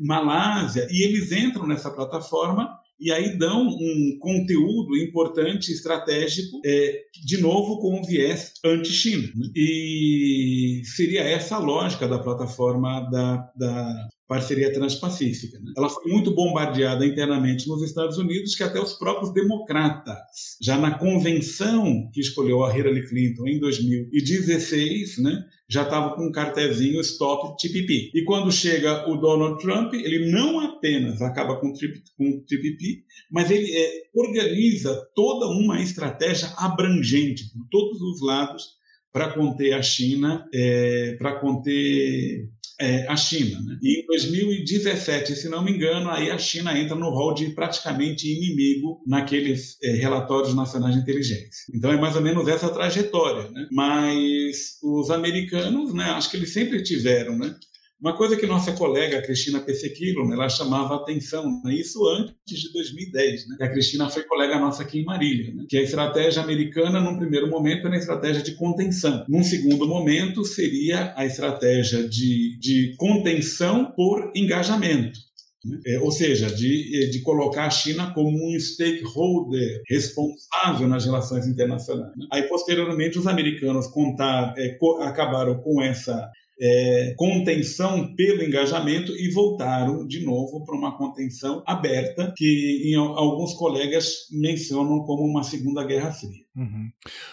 [0.00, 2.68] Malásia, e eles entram nessa plataforma
[3.02, 9.28] e aí dão um conteúdo importante, estratégico, é, de novo com um viés anti-China.
[9.56, 15.58] E seria essa a lógica da plataforma da, da parceria transpacífica.
[15.60, 15.74] Né?
[15.76, 20.16] Ela foi muito bombardeada internamente nos Estados Unidos, que até os próprios democratas,
[20.60, 26.32] já na convenção que escolheu a Hillary Clinton em 2016, né, já estava com um
[26.32, 28.10] cartezinho Stop TPP.
[28.14, 33.70] E quando chega o Donald Trump, ele não apenas acaba com o TPP, mas ele
[33.70, 38.80] é, organiza toda uma estratégia abrangente por todos os lados
[39.12, 42.48] para conter a China, é, para conter
[42.82, 43.60] é, a China.
[43.60, 43.78] Né?
[43.80, 48.28] E em 2017, se não me engano, aí a China entra no rol de praticamente
[48.28, 51.72] inimigo naqueles é, relatórios nacionais de inteligência.
[51.72, 53.48] Então é mais ou menos essa trajetória.
[53.50, 53.68] Né?
[53.70, 57.54] Mas os americanos, né, acho que eles sempre tiveram né,
[58.02, 61.72] uma coisa que nossa colega Cristina Pessequilo, ela chamava atenção, né?
[61.72, 63.56] isso antes de 2010, né?
[63.60, 65.64] a Cristina foi colega nossa aqui em Marília, né?
[65.68, 69.24] que a estratégia americana, num primeiro momento, era a estratégia de contenção.
[69.28, 75.20] Num segundo momento, seria a estratégia de, de contenção por engajamento.
[75.64, 75.78] Né?
[75.86, 82.16] É, ou seja, de, de colocar a China como um stakeholder responsável nas relações internacionais.
[82.16, 82.26] Né?
[82.32, 86.28] Aí, posteriormente, os americanos contar, é, co acabaram com essa
[86.60, 93.54] é, contenção pelo engajamento e voltaram de novo para uma contenção aberta, que em, alguns
[93.54, 96.44] colegas mencionam como uma Segunda Guerra Fria.
[96.56, 96.90] Uhum.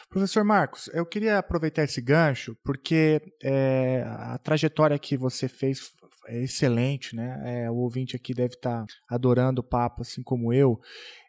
[0.10, 5.91] Professor Marcos, eu queria aproveitar esse gancho, porque é, a trajetória que você fez
[6.27, 7.41] é excelente, né?
[7.45, 10.79] É, o ouvinte aqui deve estar tá adorando o papo, assim como eu.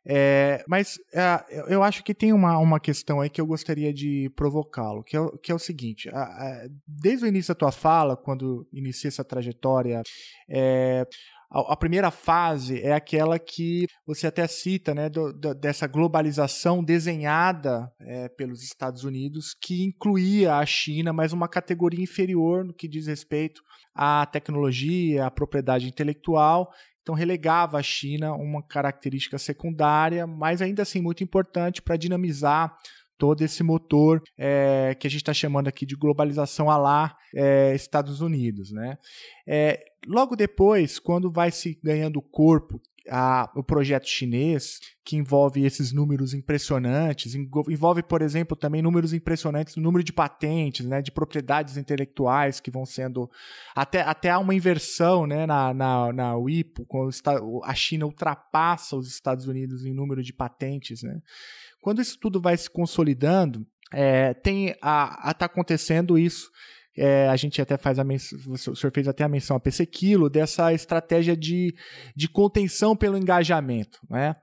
[0.05, 4.31] É, mas é, eu acho que tem uma, uma questão aí que eu gostaria de
[4.35, 8.17] provocá-lo, que, é, que é o seguinte: a, a, desde o início da tua fala,
[8.17, 10.03] quando inicia essa trajetória,
[10.49, 11.07] é,
[11.51, 16.83] a, a, primeira fase é aquela que você até cita, né, do, do, dessa globalização
[16.83, 22.89] desenhada é, pelos Estados Unidos, que incluía a China, mas uma categoria inferior no que
[22.89, 23.63] diz respeito
[23.95, 26.71] à tecnologia, à propriedade intelectual
[27.03, 32.73] então relegava a China uma característica secundária, mas ainda assim muito importante para dinamizar
[33.19, 37.75] todo esse motor é, que a gente está chamando aqui de globalização a lá é,
[37.75, 38.71] Estados Unidos.
[38.71, 38.97] Né?
[39.47, 45.93] É, logo depois, quando vai se ganhando corpo a, o projeto chinês, que envolve esses
[45.93, 51.77] números impressionantes, envolve, por exemplo, também números impressionantes no número de patentes, né, de propriedades
[51.77, 53.31] intelectuais que vão sendo.
[53.75, 57.11] Até, até há uma inversão né, na, na, na WIPO, quando
[57.65, 61.03] a China ultrapassa os Estados Unidos em número de patentes.
[61.03, 61.21] Né.
[61.81, 66.49] Quando isso tudo vai se consolidando, é, tem a, a tá acontecendo isso
[66.97, 69.87] é, a gente até faz a menção, o senhor fez até a menção a PC
[69.87, 71.75] Quilo, dessa estratégia de,
[72.15, 74.01] de contenção pelo engajamento.
[74.09, 74.35] Né?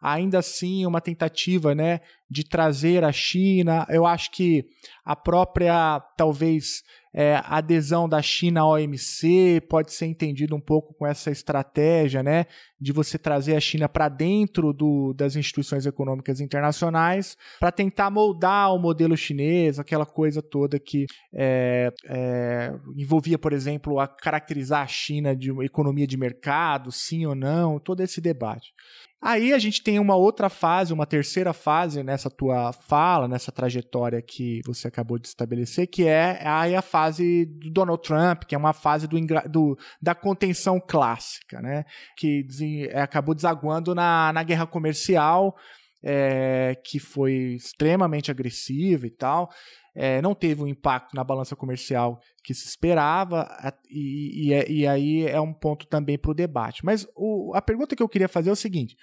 [0.00, 3.86] Ainda assim, uma tentativa né, de trazer a China.
[3.88, 4.66] Eu acho que
[5.04, 6.82] a própria, talvez,
[7.16, 12.44] é, adesão da China à OMC pode ser entendido um pouco com essa estratégia, né,
[12.78, 18.74] de você trazer a China para dentro do, das instituições econômicas internacionais para tentar moldar
[18.74, 24.86] o modelo chinês, aquela coisa toda que é, é, envolvia, por exemplo, a caracterizar a
[24.86, 28.74] China de uma economia de mercado, sim ou não, todo esse debate.
[29.26, 34.22] Aí a gente tem uma outra fase, uma terceira fase nessa tua fala, nessa trajetória
[34.22, 38.72] que você acabou de estabelecer, que é a fase do Donald Trump, que é uma
[38.72, 39.18] fase do,
[39.50, 41.84] do da contenção clássica, né?
[42.16, 42.46] Que
[42.88, 45.56] é, acabou desaguando na, na guerra comercial,
[46.04, 49.50] é, que foi extremamente agressiva e tal.
[49.92, 53.48] É, não teve o um impacto na balança comercial que se esperava,
[53.90, 56.84] e, e, e aí é um ponto também para o debate.
[56.84, 58.94] Mas o, a pergunta que eu queria fazer é o seguinte: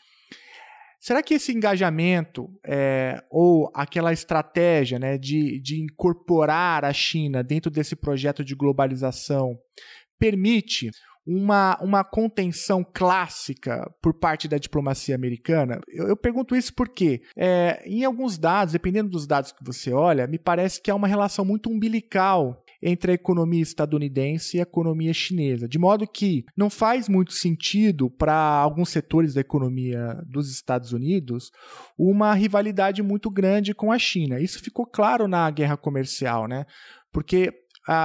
[1.04, 7.70] Será que esse engajamento é, ou aquela estratégia né, de, de incorporar a China dentro
[7.70, 9.60] desse projeto de globalização
[10.18, 10.92] permite
[11.28, 15.82] uma, uma contenção clássica por parte da diplomacia americana?
[15.90, 20.26] Eu, eu pergunto isso porque, é, em alguns dados, dependendo dos dados que você olha,
[20.26, 25.14] me parece que há uma relação muito umbilical entre a economia estadunidense e a economia
[25.14, 30.92] chinesa, de modo que não faz muito sentido para alguns setores da economia dos Estados
[30.92, 31.50] Unidos
[31.98, 34.40] uma rivalidade muito grande com a China.
[34.40, 36.66] Isso ficou claro na guerra comercial, né?
[37.12, 37.54] Porque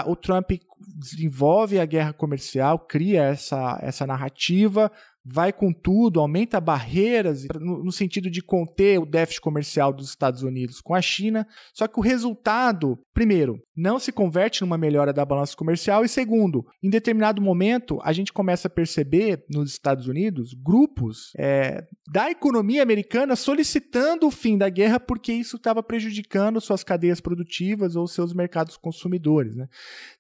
[0.07, 0.51] o Trump
[0.97, 4.91] desenvolve a guerra comercial, cria essa, essa narrativa,
[5.31, 10.81] vai com tudo, aumenta barreiras no, sentido de conter o déficit comercial dos Estados Unidos
[10.81, 11.47] com a China.
[11.75, 16.65] Só que o resultado, primeiro, não se converte numa melhora da balança comercial e segundo,
[16.83, 22.83] em determinado momento a gente começa a perceber nos Estados Unidos grupos é, da economia
[22.83, 28.33] americana solicitando o fim da guerra porque isso estava prejudicando suas cadeias produtivas ou seus
[28.33, 29.55] mercados consumidores.
[29.55, 29.69] Né?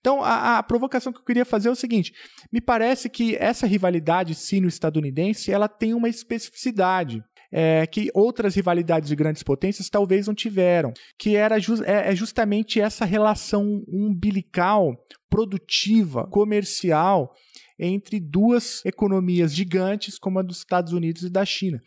[0.00, 2.12] Então a, a provocação que eu queria fazer é o seguinte:
[2.52, 7.22] me parece que essa rivalidade sino-estadunidense estadunidense ela tem uma especificidade.
[7.50, 12.14] É, que outras rivalidades de grandes potências talvez não tiveram, que era ju é, é
[12.14, 14.94] justamente essa relação umbilical,
[15.30, 17.34] produtiva, comercial
[17.78, 21.80] entre duas economias gigantes como a dos Estados Unidos e da China.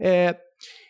[0.00, 0.38] É,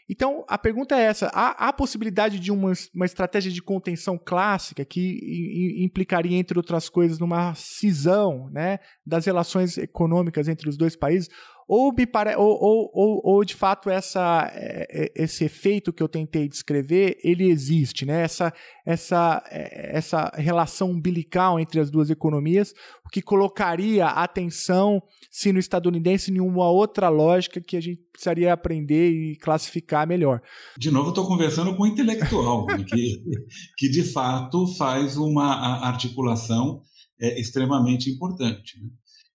[0.09, 4.85] então, a pergunta é essa: há, há possibilidade de uma, uma estratégia de contenção clássica
[4.85, 11.29] que implicaria, entre outras coisas, numa cisão né, das relações econômicas entre os dois países?
[11.69, 12.37] Ou, me pare...
[12.37, 17.19] ou, ou, ou, ou, de fato essa, é, é, esse efeito que eu tentei descrever,
[17.23, 18.23] ele existe, né?
[18.23, 18.53] essa,
[18.87, 22.73] essa, é, essa relação umbilical entre as duas economias,
[23.05, 29.11] o que colocaria a atenção sino-estadunidense em uma outra lógica que a gente precisaria aprender
[29.11, 30.41] e classificar melhor.
[30.79, 33.23] De novo, estou conversando com um intelectual, que,
[33.77, 36.83] que de fato faz uma articulação
[37.21, 38.81] é, extremamente importante.
[38.81, 38.89] Né?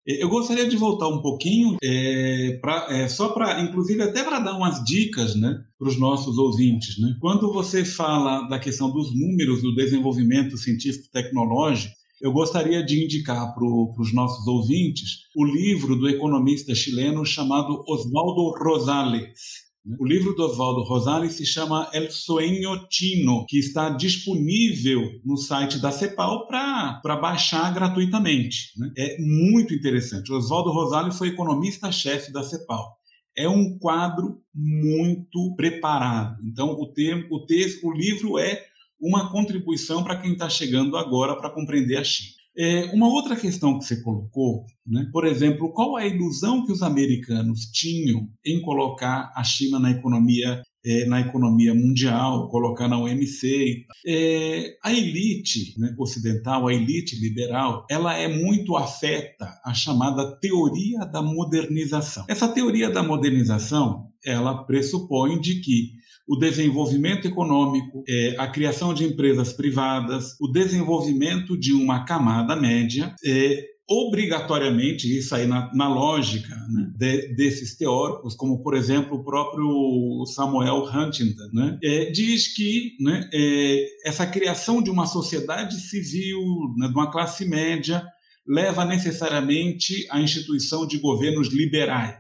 [0.09, 4.57] Eu gostaria de voltar um pouquinho, é, pra, é, só para, inclusive, até para dar
[4.57, 6.99] umas dicas né, para os nossos ouvintes.
[6.99, 7.15] Né?
[7.21, 11.93] Quando você fala da questão dos números do desenvolvimento científico-tecnológico,
[12.23, 18.51] eu gostaria de indicar para os nossos ouvintes o livro do economista chileno chamado Oswaldo
[18.59, 19.68] Rosales.
[19.97, 25.79] O livro do Oswaldo Rosales se chama El Sueño Chino, que está disponível no site
[25.79, 28.73] da CEPAL para baixar gratuitamente.
[28.77, 28.93] Né?
[28.99, 30.31] É muito interessante.
[30.31, 32.99] Oswaldo Rosales foi economista-chefe da CEPAL.
[33.35, 36.37] É um quadro muito preparado.
[36.45, 38.63] Então, o, termo, o, texto, o livro é
[39.01, 42.38] uma contribuição para quem está chegando agora para compreender a China.
[42.59, 45.09] É, uma outra questão que você colocou, né?
[45.13, 50.61] por exemplo, qual a ilusão que os americanos tinham em colocar a China na economia
[50.85, 53.85] é, na economia mundial, colocar na OMC.
[54.07, 61.01] É, a elite né, ocidental, a elite liberal, ela é muito afeta à chamada teoria
[61.01, 62.25] da modernização.
[62.29, 65.98] Essa teoria da modernização, ela pressupõe de que
[66.29, 73.15] o desenvolvimento econômico, é, a criação de empresas privadas, o desenvolvimento de uma camada média,
[73.25, 79.25] é, obrigatoriamente, isso aí na, na lógica né, de, desses teóricos, como por exemplo o
[79.25, 86.39] próprio Samuel Huntington, né, é, diz que né, é, essa criação de uma sociedade civil,
[86.77, 88.05] né, de uma classe média,
[88.49, 92.17] leva necessariamente à instituição de governos liberais.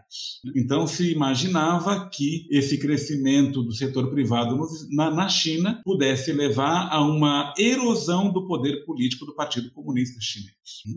[0.55, 4.59] Então, se imaginava que esse crescimento do setor privado
[4.91, 10.53] na, China pudesse levar a uma erosão do poder político do Partido Comunista Chinês.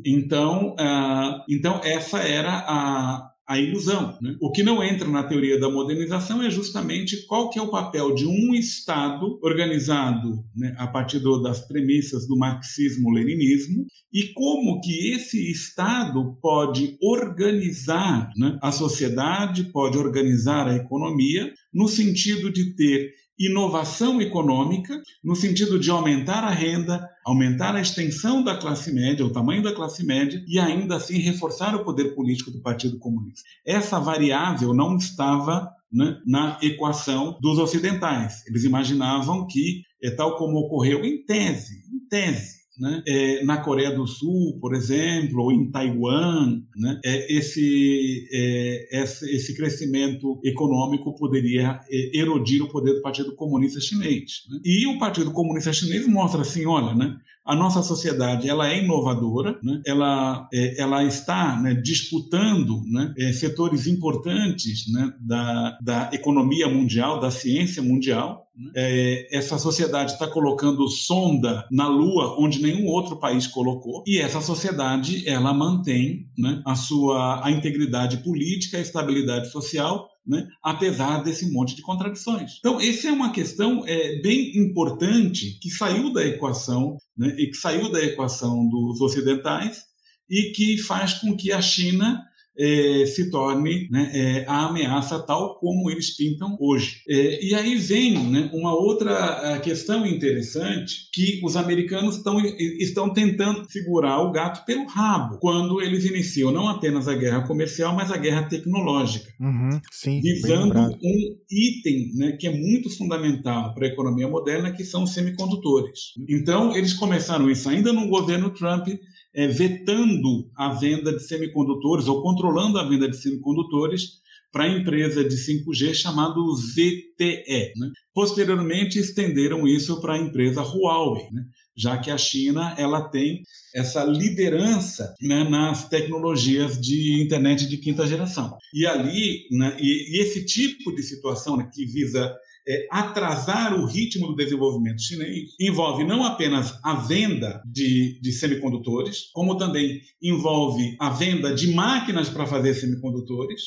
[0.06, 4.17] Então, uh, então essa era a, a ilusão.
[4.21, 4.36] Né?
[4.39, 8.13] O que não entra na teoria da modernização é justamente qual que é o papel
[8.15, 15.13] de um Estado organizado né, a partir do, das premissas do marxismo-leninismo e como que
[15.13, 23.12] esse Estado pode organizar né, a sociedade, pode organizar a economia no sentido de ter
[23.39, 29.32] inovação econômica, no sentido de aumentar a renda, aumentar a extensão da classe média, o
[29.32, 33.48] tamanho da classe média, e ainda assim reforçar o poder político do Partido Comunista.
[33.65, 38.45] Essa variável não estava né, na equação dos ocidentais.
[38.47, 43.03] Eles imaginavam que, é tal como ocorreu em tese, em tese, né?
[43.07, 46.99] É, na Coreia do Sul, por exemplo, ou em Taiwan, né?
[47.03, 54.43] é, esse, é, esse crescimento econômico poderia é, erodir o poder do Partido Comunista Chinês.
[54.49, 54.59] Né?
[54.63, 57.17] E o Partido Comunista Chinês mostra assim, olha, né?
[57.46, 59.82] A nossa sociedade ela é inovadora, né?
[59.86, 67.20] ela, é, ela está né, disputando né, é, setores importantes né, da, da economia mundial,
[67.20, 68.48] da ciência mundial.
[68.56, 68.72] Né?
[68.76, 74.42] É, essa sociedade está colocando sonda na Lua, onde nenhum outro país colocou, e essa
[74.42, 81.51] sociedade ela mantém né, a sua a integridade política, a estabilidade social né, apesar desse
[81.51, 82.57] monte de contradições.
[82.59, 87.57] Então, essa é uma questão é, bem importante que saiu da equação, né, e que
[87.57, 89.84] saiu da equação dos ocidentais
[90.30, 92.24] e que faz com que a China
[92.58, 97.02] é, se torne né, é, a ameaça tal como eles pintam hoje.
[97.08, 103.70] É, e aí vem né, uma outra questão interessante que os americanos estão, estão tentando
[103.70, 108.18] segurar o gato pelo rabo quando eles iniciam não apenas a guerra comercial, mas a
[108.18, 114.28] guerra tecnológica, uhum, sim, visando um item né, que é muito fundamental para a economia
[114.28, 116.14] moderna, que são os semicondutores.
[116.30, 118.88] Então, eles começaram isso ainda no governo Trump,
[119.34, 124.21] é, vetando a venda de semicondutores ou controlando a venda de semicondutores
[124.51, 127.71] para a empresa de 5G chamada ZTE.
[127.77, 127.91] Né?
[128.13, 131.43] Posteriormente, estenderam isso para a empresa Huawei, né?
[131.75, 138.05] já que a China ela tem essa liderança né, nas tecnologias de internet de quinta
[138.05, 138.57] geração.
[138.73, 142.36] E ali, né, e, e, esse tipo de situação né, que visa
[142.68, 145.01] é, atrasar o ritmo do desenvolvimento.
[145.01, 151.74] Chinês envolve não apenas a venda de, de semicondutores, como também envolve a venda de
[151.74, 153.62] máquinas para fazer semicondutores,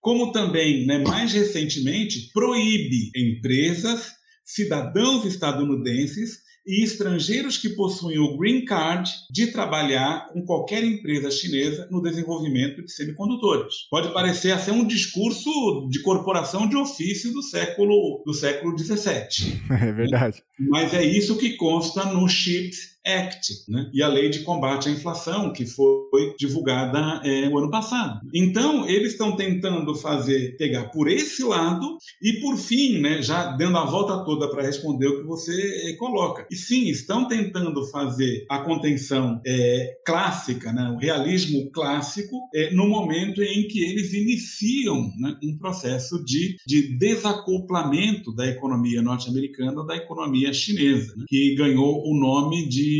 [0.00, 4.12] como também, né, mais recentemente, proíbe empresas,
[4.44, 11.88] cidadãos estadunidenses e estrangeiros que possuem o green card de trabalhar com qualquer empresa chinesa
[11.90, 13.88] no desenvolvimento de semicondutores.
[13.90, 19.58] Pode parecer ser um discurso de corporação de ofício do século do século 17.
[19.88, 20.42] É verdade.
[20.58, 23.90] Mas é isso que consta no CHIPS Act né?
[23.92, 28.20] e a lei de combate à inflação, que foi divulgada é, o ano passado.
[28.34, 33.78] Então, eles estão tentando fazer, pegar por esse lado e, por fim, né, já dando
[33.78, 36.46] a volta toda para responder o que você é, coloca.
[36.50, 42.88] E sim, estão tentando fazer a contenção é, clássica, né, o realismo clássico, é, no
[42.88, 49.96] momento em que eles iniciam né, um processo de, de desacoplamento da economia norte-americana da
[49.96, 52.97] economia chinesa, né, que ganhou o nome de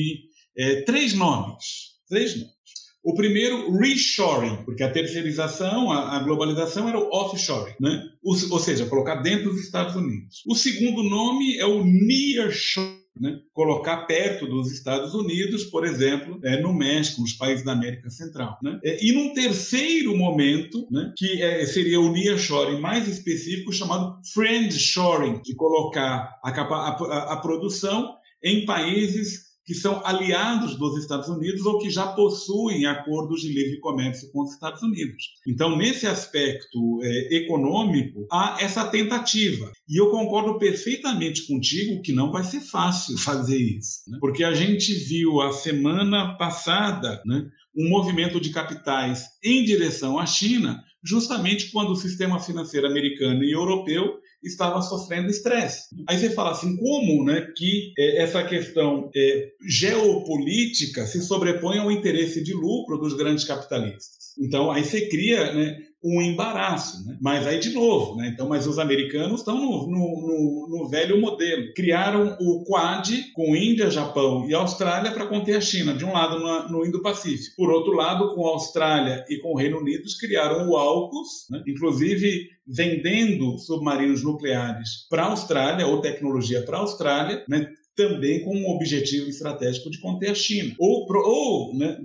[0.57, 1.99] é, três nomes.
[2.09, 2.59] Três nomes.
[3.03, 8.03] O primeiro, reshoring, porque a terceirização, a, a globalização era o offshoring, né?
[8.23, 10.43] Ou seja, colocar dentro dos Estados Unidos.
[10.47, 13.39] O segundo nome é o nearshoring, né?
[13.53, 18.59] colocar perto dos Estados Unidos, por exemplo, é, no México, nos países da América Central.
[18.63, 18.79] Né?
[18.85, 25.41] É, e num terceiro momento, né, que é, seria o nearshoring mais específico, chamado friendshoring,
[25.43, 31.79] de colocar a, a, a produção em países que são aliados dos Estados Unidos ou
[31.79, 35.35] que já possuem acordos de livre comércio com os Estados Unidos.
[35.47, 39.71] Então, nesse aspecto é, econômico, há essa tentativa.
[39.87, 44.17] E eu concordo perfeitamente contigo que não vai ser fácil fazer isso, né?
[44.23, 47.45] porque a gente viu a semana passada né,
[47.77, 53.53] um movimento de capitais em direção à China, justamente quando o sistema financeiro americano e
[53.53, 55.89] europeu estava sofrendo estresse.
[56.09, 61.91] Aí você fala assim, como né, que é, essa questão é, geopolítica se sobrepõe ao
[61.91, 64.35] interesse de lucro dos grandes capitalistas?
[64.39, 67.05] Então, aí você cria né, um embaraço.
[67.05, 67.17] Né?
[67.21, 68.29] Mas aí, de novo, né?
[68.29, 71.73] então, mas os americanos estão no, no, no, no, velho modelo.
[71.75, 76.39] Criaram o Quad com Índia, Japão e Austrália para conter a China, de um lado
[76.71, 77.57] no, Indo-Pacífico.
[77.57, 81.63] Por outro lado, com a Austrália e com o Reino Unido, criaram o AUKUS, né?
[81.67, 87.69] inclusive vendendo submarinos nucleares para a Austrália, ou tecnologia para a Austrália, né?
[87.97, 90.73] também com um objetivo estratégico de conter a China.
[90.79, 91.99] Ou, ou né,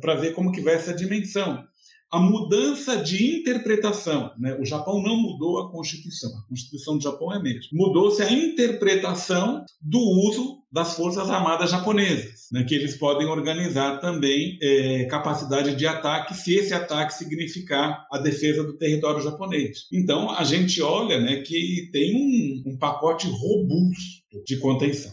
[0.00, 1.62] para ver como que vai essa dimensão
[2.10, 4.32] a mudança de interpretação.
[4.38, 4.56] Né?
[4.60, 7.62] O Japão não mudou a Constituição, a Constituição do Japão é a mesma.
[7.72, 12.64] Mudou-se a interpretação do uso das Forças Armadas japonesas, né?
[12.64, 18.62] que eles podem organizar também é, capacidade de ataque, se esse ataque significar a defesa
[18.62, 19.86] do território japonês.
[19.92, 25.12] Então, a gente olha né, que tem um, um pacote robusto de contenção.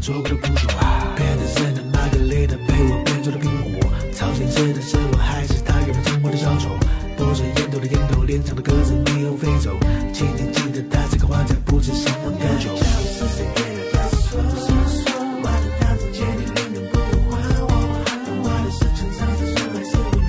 [0.00, 0.54] 做过的古董，
[1.16, 3.44] 变成谁的玛格丽特被我变成了苹
[3.78, 6.70] 果，操心谁的是我还是他给我生活的小丑？
[7.14, 9.76] 拨着烟斗的烟头，脸上的鸽子逆风飞走，
[10.14, 12.74] 请你记得他这个画家不止什么歌手。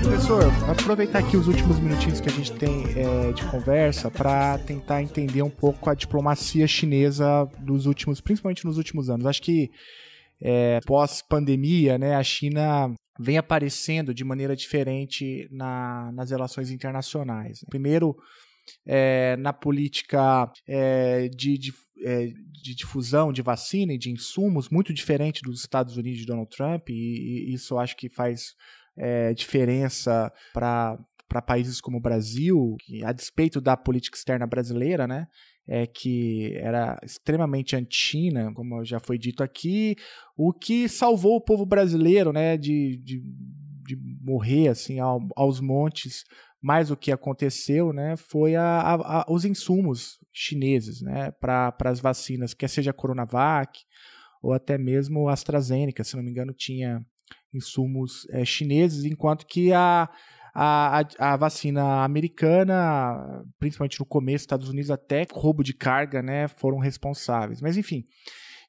[0.02, 2.81] Professor, aproveitar aqui os últimos minutinhos que a gente tem
[3.23, 8.77] é, de conversa para tentar entender um pouco a diplomacia chinesa dos últimos, principalmente nos
[8.77, 9.25] últimos anos.
[9.25, 9.71] Acho que
[10.41, 17.63] é, pós-pandemia, né, a China vem aparecendo de maneira diferente na, nas relações internacionais.
[17.69, 18.15] Primeiro,
[18.85, 24.93] é, na política é, de, de, é, de, difusão de vacina e de insumos, muito
[24.93, 28.53] diferente dos Estados Unidos de Donald Trump, e, e isso acho que faz
[28.97, 30.97] é, diferença para
[31.33, 35.25] para países como o Brasil, que, a despeito da política externa brasileira, né,
[35.67, 39.95] é que era extremamente antina, como já foi dito aqui,
[40.37, 43.19] o que salvou o povo brasileiro, né, de, de,
[43.83, 46.23] de morrer assim ao, aos montes.
[46.61, 51.99] Mais o que aconteceu, né, foi a, a, a os insumos chineses, né, para as
[51.99, 53.79] vacinas, quer seja a Coronavac
[54.39, 57.03] ou até mesmo a AstraZeneca, se não me engano, tinha
[57.51, 60.07] insumos é, chineses, enquanto que a,
[60.53, 66.77] a, a, vacina americana, principalmente no começo, Estados Unidos, até roubo de carga, né, foram
[66.77, 67.59] responsáveis.
[67.59, 68.05] Mas enfim,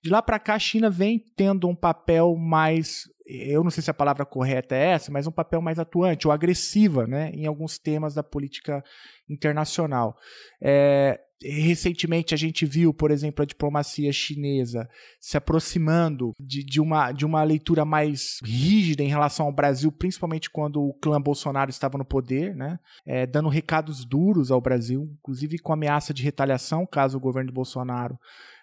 [0.05, 3.90] de lá para cá, a China vem tendo um papel mais, eu não sei se
[3.90, 7.78] a palavra correta é essa, mas um papel mais atuante ou agressiva, né, em alguns
[7.78, 8.84] temas da política
[9.26, 10.14] internacional.
[10.61, 14.86] É, recentemente a gente viu, por exemplo, a diplomacia chinesa
[15.18, 20.50] se aproximando de, de, uma, de uma leitura mais rígida em relação ao Brasil, principalmente
[20.50, 22.78] quando o clã Bolsonaro estava no poder, né?
[23.07, 27.55] É, dando recados duros ao Brasil, inclusive com ameaça de retaliação caso o governo de
[27.55, 28.18] Bolsonaro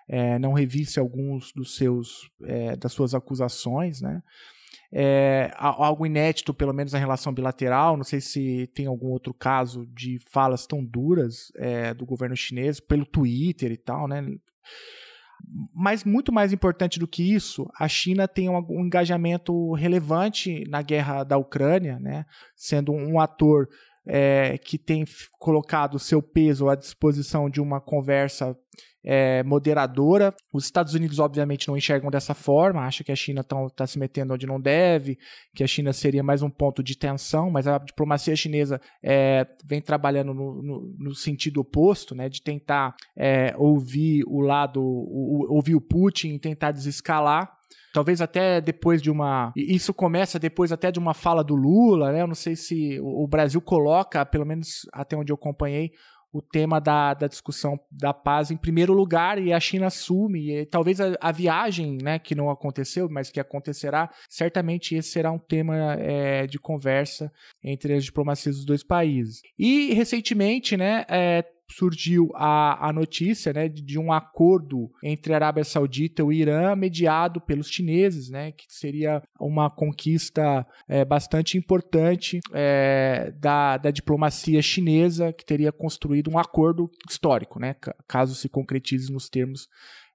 [0.07, 4.21] é, não revisse alguns dos seus é, das suas acusações, né?
[4.93, 7.95] é, algo inédito, pelo menos na relação bilateral.
[7.95, 12.79] Não sei se tem algum outro caso de falas tão duras é, do governo chinês
[12.79, 14.23] pelo Twitter e tal, né?
[15.73, 20.81] Mas muito mais importante do que isso, a China tem um, um engajamento relevante na
[20.81, 22.25] guerra da Ucrânia, né?
[22.55, 23.67] Sendo um ator
[24.05, 25.05] é, que tem
[25.39, 28.57] colocado seu peso à disposição de uma conversa
[29.03, 30.33] é, moderadora.
[30.53, 33.97] Os Estados Unidos, obviamente, não enxergam dessa forma, acham que a China está tá se
[33.97, 35.17] metendo onde não deve,
[35.55, 39.81] que a China seria mais um ponto de tensão, mas a diplomacia chinesa é, vem
[39.81, 45.75] trabalhando no, no, no, sentido oposto, né, de tentar é, ouvir o lado, o, ouvir
[45.75, 47.60] o Putin tentar desescalar
[47.93, 49.51] talvez até depois de uma.
[49.55, 52.21] Isso começa depois até de uma fala do Lula, né?
[52.21, 55.91] Eu não sei se o Brasil coloca, pelo menos até onde eu acompanhei,
[56.33, 60.61] o tema da, da discussão da paz em primeiro lugar e a China assume.
[60.61, 65.31] E talvez a, a, viagem, né, que não aconteceu, mas que acontecerá, certamente esse será
[65.31, 67.31] um tema é, de conversa
[67.63, 69.41] entre as diplomacias dos dois países.
[69.59, 75.37] E recentemente, né, é, surgiu a, a notícia né, de, de, um acordo entre a
[75.37, 81.57] Arábia Saudita e o Irã, mediado pelos chineses, né, que seria uma conquista é, bastante
[81.57, 87.75] importante é, da, da diplomacia chinesa, que teria construído um acordo histórico, né,
[88.07, 89.67] caso se concretize nos termos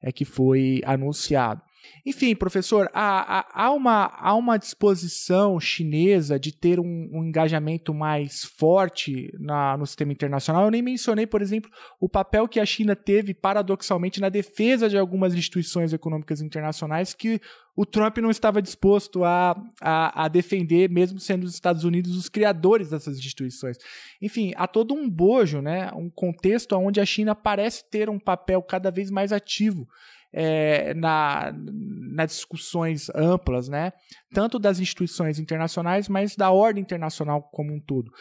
[0.03, 1.63] é, que foi anunciado.
[2.05, 8.45] Enfim, professor, há, há, uma, há uma disposição chinesa de ter um, um engajamento mais
[8.45, 10.64] forte na, no sistema internacional.
[10.64, 11.70] Eu nem mencionei, por exemplo,
[12.01, 17.41] o papel que a China teve, paradoxalmente, na defesa de algumas instituições econômicas internacionais que
[17.76, 22.28] o Trump não estava disposto a, a, a, defender, mesmo sendo os Estados Unidos os
[22.28, 23.76] criadores dessas instituições.
[24.22, 28.62] Enfim, há todo um bojo, né, um contexto onde a China parece ter um papel
[28.62, 29.87] cada vez mais ativo
[30.37, 31.51] é, na,
[32.12, 33.93] nas discussões amplas, né?
[34.37, 38.12] tanto das instituições internacionais, mas da ordem internacional como um todo.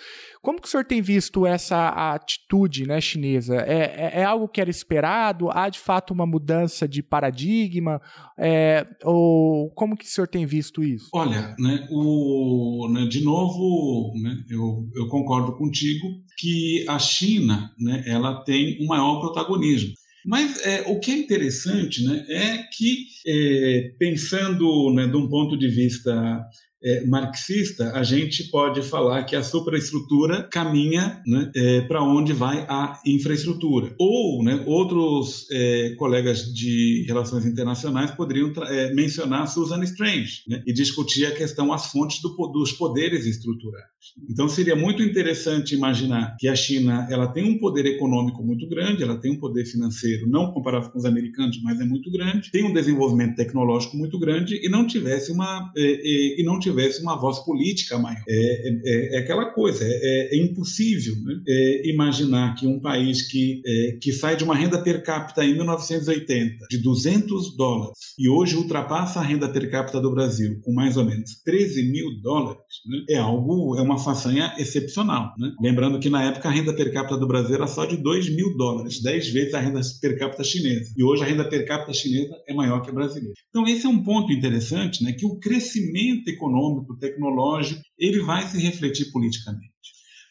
[0.41, 3.57] Como que o senhor tem visto essa atitude né, chinesa?
[3.57, 5.49] É, é, é algo que era esperado?
[5.51, 8.01] Há de fato uma mudança de paradigma?
[8.39, 11.09] É, ou como que o senhor tem visto isso?
[11.13, 16.07] Olha, né, o, né, de novo, né, eu, eu concordo contigo
[16.37, 19.91] que a China né, ela tem um maior protagonismo.
[20.25, 25.55] Mas é, o que é interessante né, é que, é, pensando né, de um ponto
[25.55, 26.43] de vista
[26.83, 32.65] é, marxista, a gente pode falar que a superestrutura caminha né, é, para onde vai
[32.69, 33.93] a infraestrutura.
[33.99, 40.73] Ou né, outros é, colegas de relações internacionais poderiam é, mencionar Susan Strange né, e
[40.73, 43.85] discutir a questão as fontes do, dos poderes estruturais.
[44.29, 49.01] Então seria muito interessante imaginar que a China ela tem um poder econômico muito grande,
[49.01, 52.63] ela tem um poder financeiro não comparado com os americanos, mas é muito grande, tem
[52.63, 57.01] um desenvolvimento tecnológico muito grande e não tivesse uma é, é, e não tivesse tivesse
[57.01, 58.21] uma voz política maior.
[58.27, 61.41] É, é, é aquela coisa, é, é impossível né?
[61.47, 65.53] É, imaginar que um país que, é, que sai de uma renda per capita em
[65.53, 70.97] 1980 de 200 dólares e hoje ultrapassa a renda per capita do Brasil com mais
[70.97, 73.15] ou menos 13 mil dólares, né?
[73.15, 75.33] é algo, é uma façanha excepcional.
[75.37, 75.51] Né?
[75.61, 78.55] Lembrando que na época a renda per capita do Brasil era só de 2 mil
[78.57, 80.93] dólares, 10 vezes a renda per capita chinesa.
[80.97, 83.33] E hoje a renda per capita chinesa é maior que a brasileira.
[83.49, 85.13] Então esse é um ponto interessante, né?
[85.13, 89.75] que o crescimento econômico econômico, tecnológico, ele vai se refletir politicamente.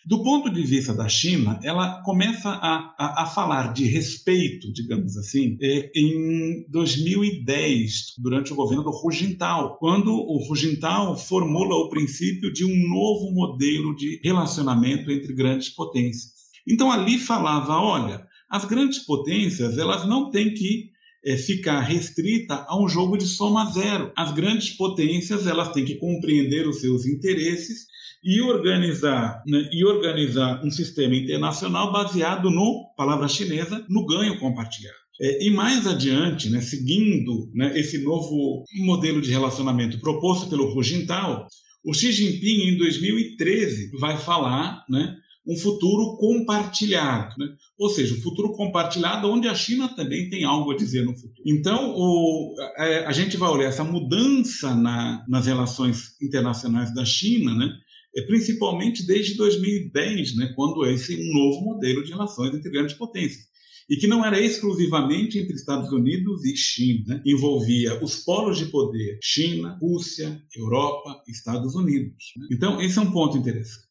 [0.06, 5.16] Do ponto de vista da China, ela começa a, a, a falar de respeito, digamos
[5.16, 11.74] assim, é, em 2010, durante o governo do Hu Jintao, quando o Hu Jintao formula
[11.76, 16.34] o princípio de um novo modelo de relacionamento entre grandes potências.
[16.68, 20.90] Então ali falava, olha, as grandes potências elas não têm que
[21.24, 24.12] é, ficar restrita a um jogo de soma zero.
[24.16, 27.86] As grandes potências elas têm que compreender os seus interesses
[28.22, 34.96] e organizar, né, e organizar um sistema internacional baseado no, palavra chinesa, no ganho compartilhado.
[35.20, 40.82] É, e mais adiante, né, seguindo né, esse novo modelo de relacionamento proposto pelo Hu
[40.82, 41.46] Jintao,
[41.84, 45.14] o Xi Jinping, em 2013, vai falar né,
[45.46, 47.46] um futuro compartilhado, né?
[47.78, 51.42] ou seja, um futuro compartilhado onde a China também tem algo a dizer no futuro.
[51.44, 57.04] Então, o, a, é, a, gente vai olhar essa mudança na, nas relações internacionais da
[57.04, 57.70] China, né?
[58.16, 60.52] É principalmente desde 2010, né?
[60.54, 63.44] quando esse um novo modelo de relações entre grandes potências
[63.88, 67.22] e que não era exclusivamente entre Estados Unidos e China, né?
[67.26, 72.32] envolvia os polos de poder China, Rússia, Europa, Estados Unidos.
[72.36, 72.46] Né?
[72.52, 73.84] Então, esse é um ponto interessante.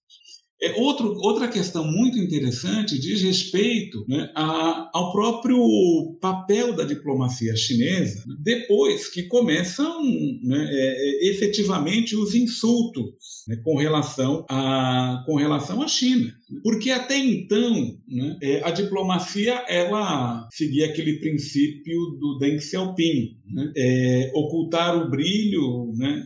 [0.63, 7.53] É, outro, outra questão muito interessante diz respeito né, a, ao próprio papel da diplomacia
[7.53, 10.01] chinesa né, depois que começam
[10.41, 16.33] né, é, é, efetivamente os insultos né, com, relação a, com relação à China.
[16.63, 23.71] Porque até então né, é, a diplomacia ela seguia aquele princípio do Deng Xiaoping, né,
[23.75, 26.25] é, ocultar o brilho, né,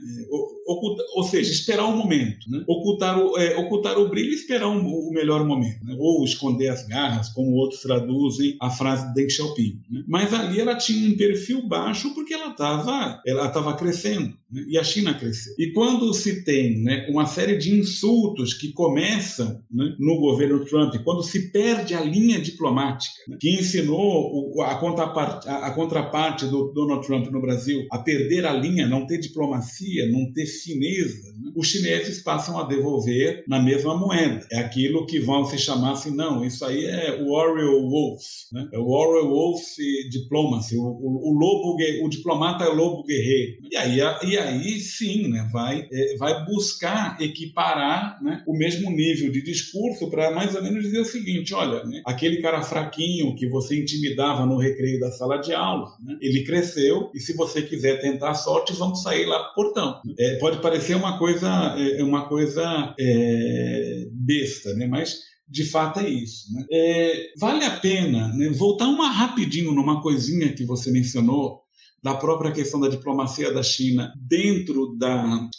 [0.67, 2.63] oculta, ou seja, esperar o um momento, né?
[2.67, 5.95] ocultar, o, é, ocultar o brilho e esperar um, o melhor momento, né?
[5.97, 9.81] ou esconder as garras, como outros traduzem a frase de Deng Xiaoping.
[9.89, 10.03] Né?
[10.07, 14.37] Mas ali ela tinha um perfil baixo porque ela estava ela tava crescendo?
[14.51, 15.53] E a China cresceu.
[15.57, 20.95] E quando se tem né, uma série de insultos que começam né, no governo Trump,
[21.03, 26.45] quando se perde a linha diplomática, né, que ensinou o, a, contraparte, a, a contraparte
[26.45, 31.33] do Donald Trump no Brasil a perder a linha, não ter diplomacia, não ter chinesa,
[31.37, 31.51] né?
[31.55, 34.47] os chineses passam a devolver na mesma moeda.
[34.51, 38.67] É aquilo que vão se chamar assim, não, isso aí é o Warrior Wolf, né?
[38.71, 39.61] é o Warrior Wolf
[40.09, 43.57] Diplomacy, o, o, o, lobo, o diplomata é o lobo guerreiro.
[43.69, 49.31] E aí, e aí sim, né, vai, é, vai buscar equiparar né, o mesmo nível
[49.31, 53.47] de discurso para mais ou menos dizer o seguinte, olha, né, aquele cara fraquinho que
[53.47, 57.99] você intimidava no recreio da sala de aula, né, ele cresceu e se você quiser
[58.01, 60.01] tentar a sorte, vamos sair lá pro portão.
[60.17, 64.87] É, pode parecer uma coisa, é, uma coisa é, besta, né?
[64.87, 66.53] mas de fato é isso.
[66.53, 66.65] Né?
[66.71, 71.61] É, vale a pena né, voltar uma rapidinho numa coisinha que você mencionou
[72.03, 75.49] da própria questão da diplomacia da China dentro da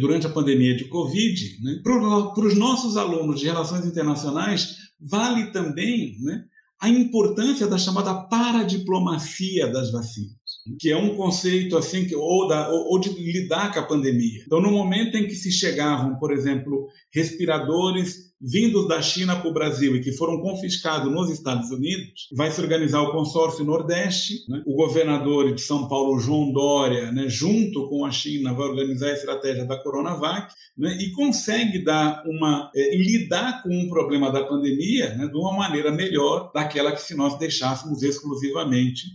[0.00, 1.80] durante a pandemia de Covid, né?
[1.82, 6.44] para os nossos alunos de relações internacionais vale também né,
[6.80, 10.44] a importância da chamada paradiplomacia das vacinas
[10.78, 14.42] que é um conceito assim que ou, da, ou, ou, de lidar com a pandemia.
[14.46, 19.54] Então, no momento em que se chegavam, por exemplo, respiradores vindos da China para o
[19.54, 24.62] Brasil e que foram confiscados nos Estados Unidos, vai se organizar o consórcio Nordeste, né?
[24.66, 27.26] o governador de São Paulo, João Dória, né?
[27.26, 30.98] junto com a China, vai organizar a estratégia da Coronavac né?
[31.00, 35.26] e consegue dar uma é, lidar com o problema da pandemia né?
[35.26, 39.10] de uma maneira melhor daquela que se nós deixássemos exclusivamente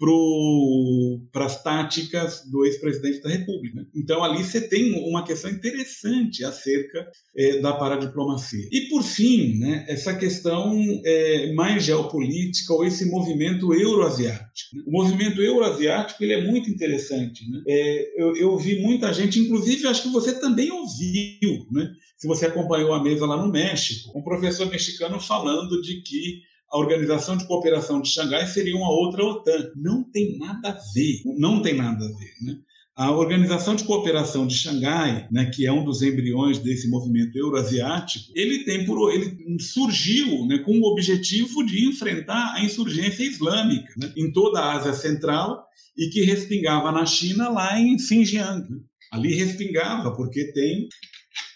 [1.31, 3.85] para as táticas do ex-presidente da República.
[3.93, 7.07] Então ali você tem uma questão interessante acerca
[7.37, 8.67] é, da paradiplomacia.
[8.71, 14.77] E por fim, né, essa questão é, mais geopolítica ou esse movimento euroasiático.
[14.87, 17.43] O movimento euroasiático ele é muito interessante.
[17.49, 17.61] Né?
[17.67, 21.91] É, eu, eu vi muita gente, inclusive acho que você também ouviu, né?
[22.17, 26.41] se você acompanhou a mesa lá no México, um professor mexicano falando de que
[26.71, 29.71] a Organização de Cooperação de Xangai seria uma outra OTAN.
[29.75, 32.33] Não tem nada a ver, não tem nada a ver.
[32.41, 32.57] Né?
[32.99, 38.25] A Organização de Cooperação de Xangai, né, que é um dos embriões desse movimento euroasiático,
[38.35, 44.11] ele tem por ele surgiu né, com o objetivo de enfrentar a insurgência islâmica né,
[44.17, 45.63] em toda a Ásia Central
[45.97, 48.69] e que respingava na China lá em Xinjiang.
[48.69, 48.81] Né.
[49.13, 50.89] Ali respingava porque tem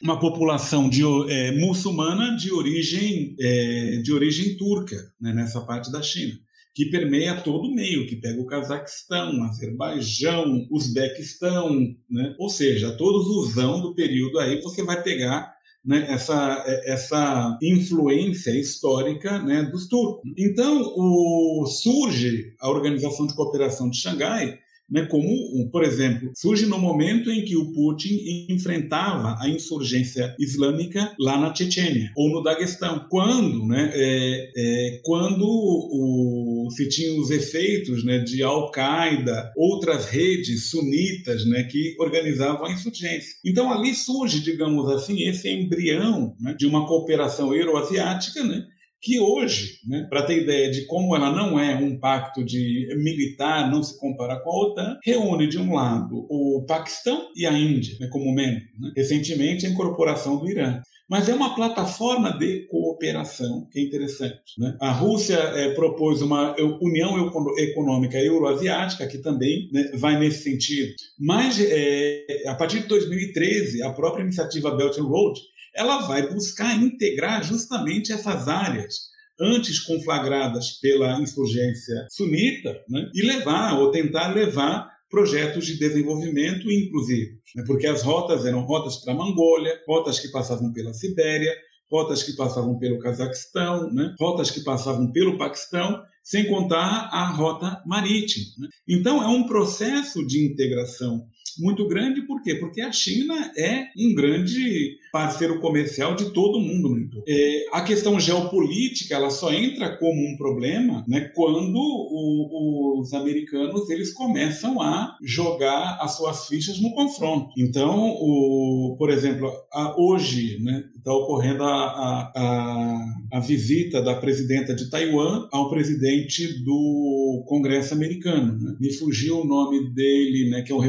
[0.01, 6.01] uma população de, é, muçulmana de origem, é, de origem turca né, nessa parte da
[6.01, 6.39] China
[6.73, 12.35] que permeia todo o meio, que pega o Cazaquistão, Azerbaijão, Uzbequistão, né?
[12.39, 15.53] ou seja, todos os zão do período aí você vai pegar
[15.85, 20.31] né, essa, essa influência histórica né, dos turcos.
[20.37, 24.57] Então, o, surge a Organização de Cooperação de Xangai
[24.89, 31.13] né, como, por exemplo, surge no momento em que o Putin enfrentava a insurgência islâmica
[31.19, 37.31] lá na Chechênia ou no Daguestão, quando, né, é, é, quando o, se tinha os
[37.31, 43.35] efeitos né, de Al-Qaeda, outras redes sunitas né, que organizavam a insurgência.
[43.43, 48.65] Então ali surge, digamos assim, esse embrião né, de uma cooperação euroasiática, né,
[49.03, 53.69] que hoje, né, para ter ideia de como ela não é um pacto de militar,
[53.69, 57.97] não se compara com a OTAN, reúne de um lado o Paquistão e a Índia
[57.99, 58.63] né, como membro.
[58.79, 58.93] Né?
[58.95, 60.81] Recentemente, a incorporação do Irã.
[61.09, 64.57] Mas é uma plataforma de cooperação que é interessante.
[64.57, 64.75] Né?
[64.79, 70.93] A Rússia é, propôs uma União Econômica Euroasiática, que também né, vai nesse sentido.
[71.19, 75.39] Mas, é, a partir de 2013, a própria iniciativa Belt and Road
[75.75, 83.79] ela vai buscar integrar justamente essas áreas antes conflagradas pela insurgência sunita né, e levar
[83.79, 89.15] ou tentar levar projetos de desenvolvimento inclusivos, né, porque as rotas eram rotas para a
[89.15, 91.53] Mongólia, rotas que passavam pela Sibéria,
[91.91, 97.81] rotas que passavam pelo Cazaquistão, né, rotas que passavam pelo Paquistão, sem contar a rota
[97.85, 98.45] marítima.
[98.59, 98.67] Né.
[98.87, 101.27] Então é um processo de integração
[101.59, 102.55] muito grande, por quê?
[102.55, 107.23] Porque a China é um grande parceiro comercial de todo mundo.
[107.27, 113.89] É, a questão geopolítica ela só entra como um problema né, quando o, os americanos
[113.89, 117.49] eles começam a jogar as suas fichas no confronto.
[117.57, 120.57] Então, o, por exemplo, a, hoje
[120.97, 128.59] está ocorrendo a, a, a visita da presidenta de Taiwan ao presidente do Congresso americano.
[128.59, 128.75] Né?
[128.79, 130.79] Me fugiu o nome dele, né, que é um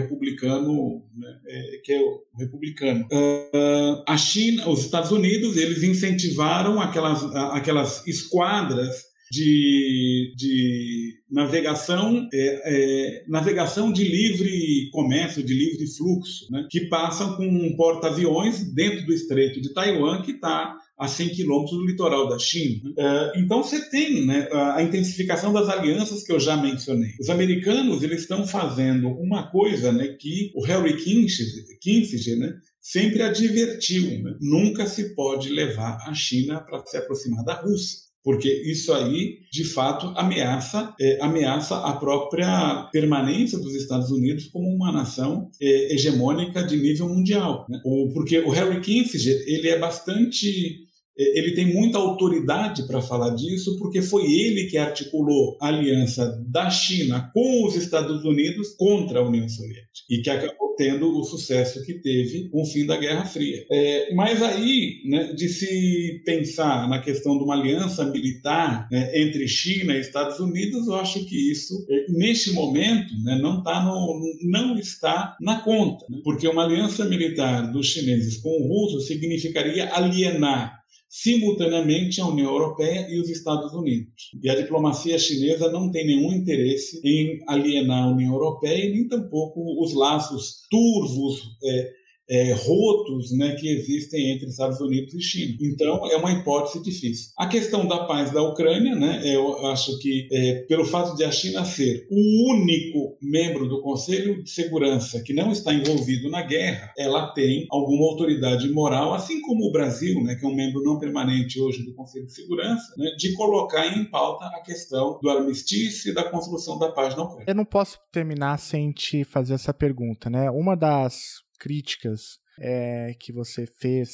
[0.58, 3.06] republicano, né, é, que é o republicano.
[3.06, 12.62] Uh, a China, os Estados Unidos, eles incentivaram aquelas, aquelas esquadras de, de navegação, é,
[12.64, 19.04] é, navegação de livre comércio, de livre fluxo, né, que passam com um porta-aviões dentro
[19.04, 22.80] do Estreito de Taiwan, que está a 100 quilômetros do litoral da China.
[22.96, 27.10] É, então você tem né, a intensificação das alianças que eu já mencionei.
[27.18, 34.22] Os americanos eles estão fazendo uma coisa né, que o Harry Kissinger, né, sempre advertiu:
[34.22, 34.36] né?
[34.40, 39.64] nunca se pode levar a China para se aproximar da Rússia porque isso aí, de
[39.64, 46.62] fato, ameaça, é, ameaça a própria permanência dos Estados Unidos como uma nação é, hegemônica
[46.62, 47.66] de nível mundial.
[47.68, 47.80] Né?
[47.84, 50.83] O, porque o Harry Kissinger ele é bastante
[51.16, 56.68] ele tem muita autoridade para falar disso, porque foi ele que articulou a aliança da
[56.70, 61.84] China com os Estados Unidos contra a União Soviética e que acabou tendo o sucesso
[61.84, 63.64] que teve com o fim da Guerra Fria.
[63.70, 69.46] É, mas aí, né, de se pensar na questão de uma aliança militar né, entre
[69.46, 74.20] China e Estados Unidos, eu acho que isso, é, neste momento, né, não, tá no,
[74.42, 79.92] não está na conta, né, porque uma aliança militar dos chineses com o russo significaria
[79.94, 80.83] alienar
[81.14, 84.32] simultaneamente a União Europeia e os Estados Unidos.
[84.42, 89.80] E a diplomacia chinesa não tem nenhum interesse em alienar a União Europeia, nem tampouco
[89.80, 91.40] os laços turvos.
[91.62, 91.90] É,
[92.28, 95.56] é, rotos né, que existem entre Estados Unidos e China.
[95.60, 97.30] Então, é uma hipótese difícil.
[97.36, 101.30] A questão da paz da Ucrânia, né, eu acho que é, pelo fato de a
[101.30, 106.92] China ser o único membro do Conselho de Segurança que não está envolvido na guerra,
[106.96, 110.98] ela tem alguma autoridade moral, assim como o Brasil, né, que é um membro não
[110.98, 116.10] permanente hoje do Conselho de Segurança, né, de colocar em pauta a questão do armistício
[116.10, 117.44] e da construção da paz na Ucrânia.
[117.46, 120.50] Eu não posso terminar sem te fazer essa pergunta, né?
[120.50, 124.10] Uma das críticas é, que você fez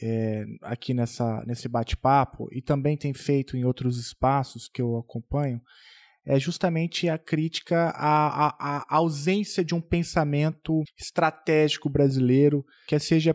[0.00, 5.60] é, aqui nessa, nesse bate-papo, e também tem feito em outros espaços que eu acompanho,
[6.24, 13.34] é justamente a crítica à, à, à, ausência de um pensamento estratégico brasileiro, quer seja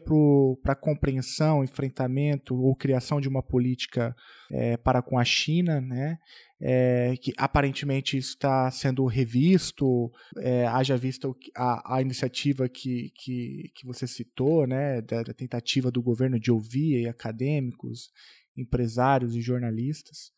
[0.64, 4.16] para compreensão, enfrentamento ou criação de uma política
[4.50, 6.18] é, para com a China, né?
[6.60, 13.86] É, que aparentemente está sendo revisto, é, haja vista a, a iniciativa que, que, que
[13.86, 18.10] você citou, né, da, da tentativa do governo de ouvir acadêmicos,
[18.58, 20.32] empresários e jornalistas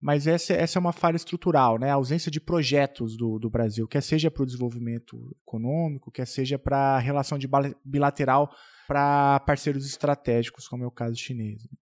[0.00, 1.90] mas essa, essa é uma falha estrutural, né?
[1.90, 6.58] A ausência de projetos do, do Brasil, quer seja para o desenvolvimento econômico, quer seja
[6.58, 7.48] para a relação de
[7.84, 8.50] bilateral
[8.86, 11.62] para parceiros estratégicos, como é o caso chinês.
[11.62, 11.78] Né?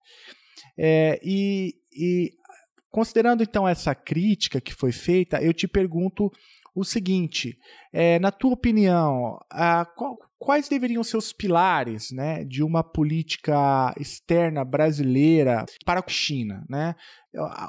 [0.79, 2.33] É, e, e
[2.93, 6.31] considerando então essa crítica que foi feita, eu te pergunto
[6.75, 7.59] o seguinte:
[7.93, 13.95] é, na tua opinião, a, qual, quais deveriam ser os pilares né, de uma política
[13.99, 16.65] externa brasileira para a China?
[16.69, 16.95] Né?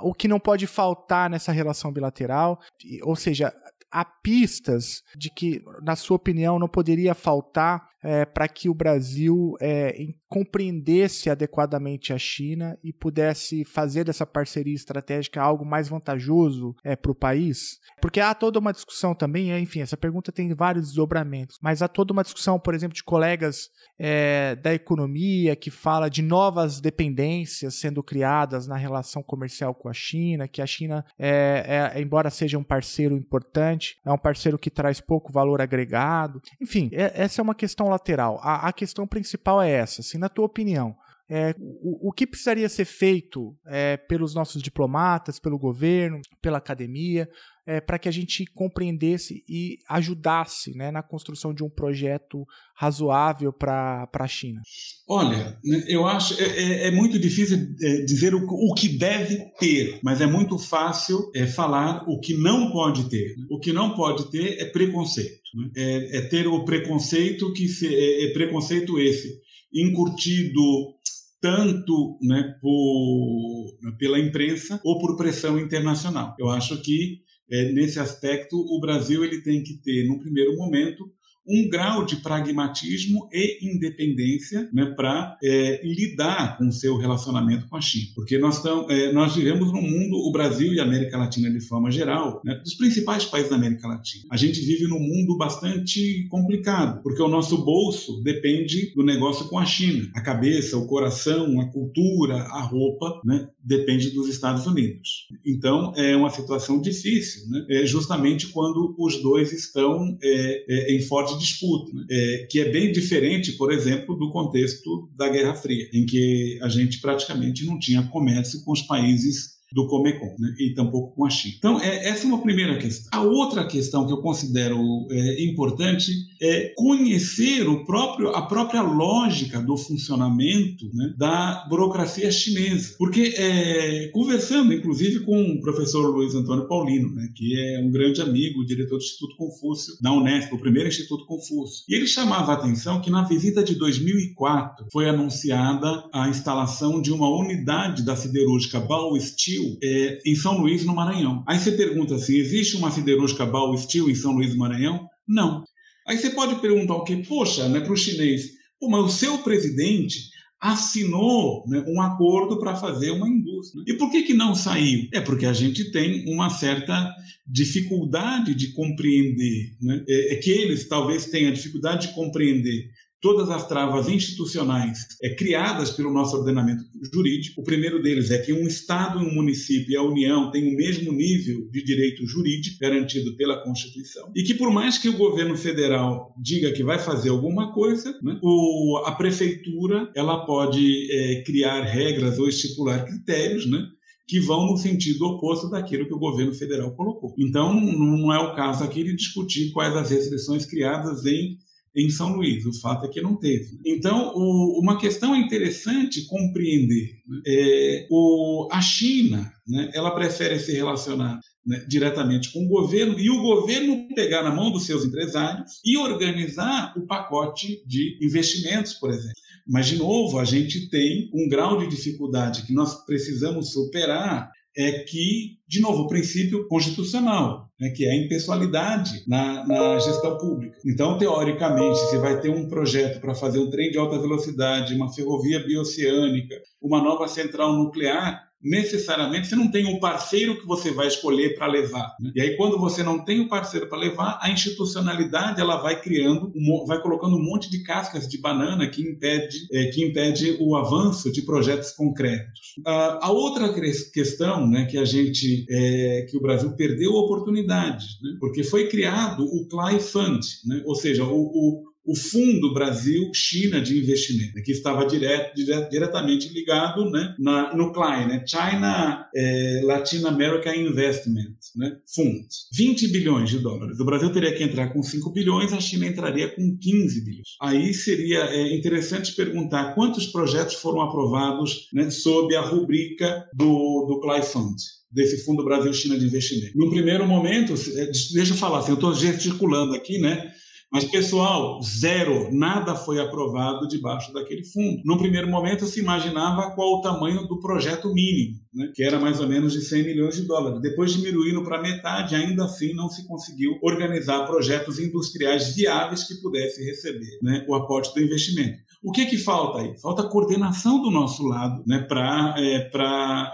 [0.01, 2.59] O que não pode faltar nessa relação bilateral,
[3.03, 3.53] ou seja,
[3.89, 9.56] há pistas de que, na sua opinião, não poderia faltar é, para que o Brasil
[9.62, 9.95] é,
[10.28, 17.12] compreendesse adequadamente a China e pudesse fazer dessa parceria estratégica algo mais vantajoso é, para
[17.12, 17.80] o país?
[18.01, 21.88] Porque há toda uma discussão também, é, enfim, essa pergunta tem vários desdobramentos, mas há
[21.88, 27.76] toda uma discussão, por exemplo, de colegas é, da economia que fala de novas dependências
[27.76, 32.58] sendo criadas na relação comercial com a China, que a China, é, é, embora seja
[32.58, 36.41] um parceiro importante, é um parceiro que traz pouco valor agregado.
[36.62, 38.39] Enfim, essa é uma questão lateral.
[38.44, 40.02] A, a questão principal é essa.
[40.02, 40.96] Assim, na tua opinião,
[41.30, 47.30] é, o, o, que precisaria ser feito é, pelos nossos diplomatas, pelo governo, pela academia,
[47.65, 52.45] é, para que a gente compreendesse e ajudasse né, na construção de um projeto
[52.76, 54.61] razoável para a China?
[55.07, 59.38] Olha, né, eu acho é, é, é muito difícil é, dizer o, o, que deve
[59.57, 63.34] ter, mas é muito fácil é, falar o que não pode ter.
[63.49, 65.41] O que não pode ter é preconceito.
[65.55, 65.71] Né?
[66.11, 69.41] É, ter o preconceito que se, é preconceito esse
[69.74, 70.95] incutido
[71.41, 76.36] tanto né, por, pela imprensa ou por pressão internacional.
[76.39, 77.19] Eu acho que
[77.51, 81.11] é, nesse aspecto o Brasil ele tem que ter, no primeiro momento,
[81.48, 87.76] um grau de pragmatismo e independência né, para é, lidar com o seu relacionamento com
[87.76, 88.08] a China.
[88.16, 91.60] Porque nós, tão, é, nós vivemos num mundo, o Brasil e a América Latina de
[91.62, 96.28] forma geral, né, dos principais países da América Latina, a gente vive num mundo bastante
[96.30, 100.10] complicado, porque o nosso bolso depende do negócio com a China.
[100.16, 105.28] A cabeça, o coração, a cultura, a roupa, né, depende dos Estados Unidos.
[105.46, 111.02] Então, é uma situação difícil, né, é justamente quando os dois estão é, é, em
[111.02, 112.05] forte de disputa, né?
[112.09, 116.69] é, que é bem diferente, por exemplo, do contexto da Guerra Fria, em que a
[116.69, 120.55] gente praticamente não tinha comércio com os países do Comecon, né?
[120.59, 121.55] e tampouco com a China.
[121.57, 123.09] Então, é, essa é uma primeira questão.
[123.11, 124.78] A outra questão que eu considero
[125.09, 132.95] é, importante é conhecer o próprio, a própria lógica do funcionamento né, da burocracia chinesa.
[132.99, 138.21] Porque, é, conversando, inclusive, com o professor Luiz Antônio Paulino, né, que é um grande
[138.21, 142.55] amigo, diretor do Instituto Confúcio, da Unesp, o primeiro Instituto Confúcio, e ele chamava a
[142.55, 148.80] atenção que na visita de 2004 foi anunciada a instalação de uma unidade da siderúrgica
[148.80, 151.43] Bao Steel é, em São Luís, no Maranhão.
[151.47, 155.07] Aí você pergunta assim: existe uma siderúrgica Bao Steel em São Luís, no Maranhão?
[155.28, 155.64] Não.
[156.07, 157.24] Aí você pode perguntar o quê?
[157.28, 158.51] Poxa, né, para o chinês,
[158.84, 163.84] Pô, mas o seu presidente assinou né, um acordo para fazer uma indústria.
[163.88, 165.07] E por que, que não saiu?
[165.14, 167.14] É porque a gente tem uma certa
[167.47, 170.03] dificuldade de compreender, né?
[170.07, 172.89] é, é que eles talvez tenham dificuldade de compreender
[173.24, 177.61] todas as travas institucionais é, criadas pelo nosso ordenamento jurídico.
[177.61, 181.13] O primeiro deles é que um Estado, um município e a União têm o mesmo
[181.13, 186.36] nível de direito jurídico garantido pela Constituição e que por mais que o governo federal
[186.38, 192.38] diga que vai fazer alguma coisa, né, o, a prefeitura ela pode é, criar regras
[192.38, 193.88] ou estipular critérios, né,
[194.28, 197.34] que vão no sentido oposto daquilo que o governo federal colocou.
[197.38, 201.57] Então, não é o caso aqui de discutir quais as restrições criadas em
[201.96, 202.66] em São Luís.
[202.66, 203.80] O fato é que não teve.
[203.86, 207.22] Então, o, uma questão interessante compreender.
[207.28, 207.41] Né?
[207.46, 213.30] É, o, a China, né, ela prefere se relacionar né, diretamente com o governo e
[213.30, 219.10] o governo pegar na mão dos seus empresários e organizar o pacote de investimentos, por
[219.10, 219.34] exemplo.
[219.68, 224.91] Mas, de novo, a gente tem um grau de dificuldade que nós precisamos superar é
[224.99, 230.78] que, de novo, o princípio constitucional, né, que é a impessoalidade na, na, gestão pública.
[230.86, 235.13] Então, teoricamente, se vai ter um projeto para fazer um trem de alta velocidade, uma
[235.13, 241.07] ferrovia bioceânica, uma nova central nuclear, necessariamente você não tem um parceiro que você vai
[241.07, 242.16] escolher para levar.
[242.20, 242.32] Né?
[242.36, 245.99] E aí, quando você não tem o um parceiro para levar, a institucionalidade ela vai
[245.99, 246.51] criando,
[246.88, 251.32] vai colocando um monte de cascas de banana que impede, é, que impede o avanço
[251.32, 252.76] de projetos concretos.
[252.80, 253.74] Uh, a outra
[254.14, 258.88] questão, né, que a gente, é, que o Brasil perdeu a oportunidade, né, porque foi
[258.88, 264.72] criado o CLI Fund, né, ou seja, o, o o Fundo Brasil-China de Investimento, que
[264.72, 265.54] estava direto,
[265.89, 272.45] diretamente ligado né, na, no CLAI, né, China é, Latin America Investment né, Fund.
[272.74, 273.99] 20 bilhões de dólares.
[273.99, 277.47] O Brasil teria que entrar com 5 bilhões, a China entraria com 15 bilhões.
[277.62, 284.20] Aí seria é, interessante perguntar quantos projetos foram aprovados né, sob a rubrica do, do
[284.20, 284.76] CLAI Fund
[285.10, 286.78] desse Fundo Brasil-China de Investimento.
[286.78, 290.51] No primeiro momento, é, deixa eu falar, assim, eu estou gesticulando aqui, né?
[290.94, 295.02] Mas, pessoal, zero, nada foi aprovado debaixo daquele fundo.
[295.04, 299.39] No primeiro momento, se imaginava qual o tamanho do projeto mínimo, né, que era mais
[299.39, 300.80] ou menos de 100 milhões de dólares.
[300.84, 306.86] Depois diminuindo para metade, ainda assim não se conseguiu organizar projetos industriais viáveis que pudessem
[306.86, 308.93] receber né, o aporte do investimento.
[309.04, 309.97] O que, que falta aí?
[309.99, 312.89] Falta coordenação do nosso lado né, para é,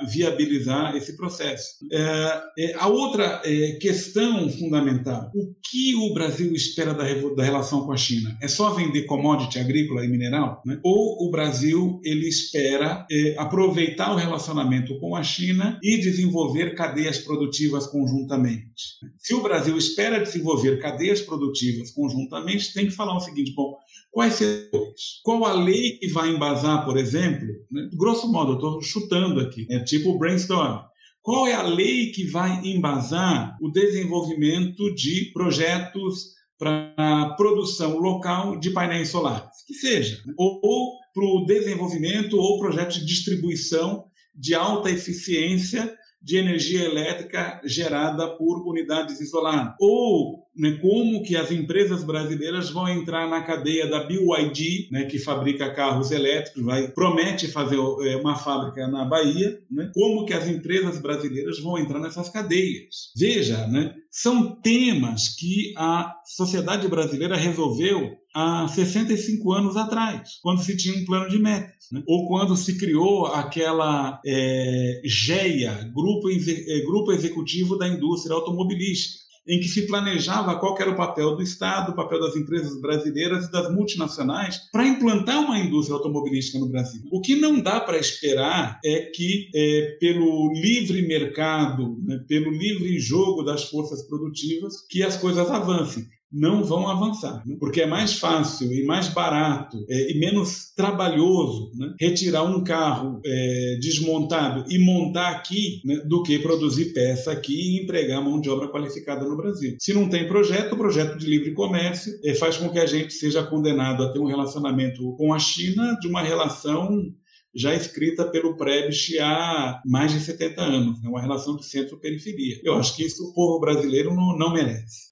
[0.08, 1.78] viabilizar esse processo.
[1.92, 7.04] É, é, a outra é, questão fundamental: o que o Brasil espera da,
[7.36, 8.38] da, relação com a China?
[8.40, 10.62] É só vender commodity agrícola e mineral?
[10.64, 10.80] Né?
[10.84, 17.18] Ou o Brasil ele espera é, aproveitar o relacionamento com a China e desenvolver cadeias
[17.18, 19.00] produtivas conjuntamente?
[19.18, 23.76] Se o Brasil espera desenvolver cadeias produtivas conjuntamente, tem que falar o seguinte: bom,
[24.12, 25.22] Quais setores?
[25.24, 27.48] Qual a lei que vai embasar, por exemplo?
[27.72, 27.90] Né?
[27.94, 30.84] Grosso modo, eu estou chutando aqui, é tipo brainstorm.
[31.22, 38.72] Qual é a lei que vai embasar o desenvolvimento de projetos para produção local de
[38.72, 39.64] painéis solares?
[39.68, 40.22] Que seja.
[40.26, 40.34] Né?
[40.38, 47.62] Ou, ou para o desenvolvimento ou projeto de distribuição de alta eficiência de energia elétrica
[47.64, 49.74] gerada por unidades isoladas.
[49.80, 55.18] Ou né, como que as empresas brasileiras vão entrar na cadeia da BYD, né, que
[55.18, 60.50] fabrica carros elétricos, vai, promete fazer é, uma fábrica na Bahia, né, como que as
[60.50, 63.14] empresas brasileiras vão entrar nessas cadeias.
[63.16, 70.76] Veja, né, são temas que a sociedade brasileira resolveu há 65 anos atrás, quando se
[70.76, 72.04] tinha um plano de metas, né?
[72.06, 79.60] ou quando se criou aquela é, GEA, Grupo, é, Grupo Executivo da Indústria Automobilística, em
[79.60, 83.52] que se planejava qual era o papel do Estado, o papel das empresas brasileiras e
[83.52, 87.02] das multinacionais para implantar uma indústria automobilística no Brasil.
[87.12, 93.00] O que não dá para esperar é que, é, pelo livre mercado, né, pelo livre
[93.00, 97.56] jogo das forças produtivas, que as coisas avancem não vão avançar, né?
[97.60, 101.94] porque é mais fácil e mais barato é, e menos trabalhoso né?
[102.00, 105.98] retirar um carro é, desmontado e montar aqui né?
[106.06, 109.76] do que produzir peça aqui e empregar mão de obra qualificada no Brasil.
[109.80, 113.14] Se não tem projeto, o projeto de livre comércio é, faz com que a gente
[113.14, 117.12] seja condenado a ter um relacionamento com a China de uma relação
[117.56, 121.10] já escrita pelo Prebisch há mais de 70 anos, né?
[121.10, 122.60] uma relação de centro-periferia.
[122.64, 125.12] Eu acho que isso o povo brasileiro não, não merece.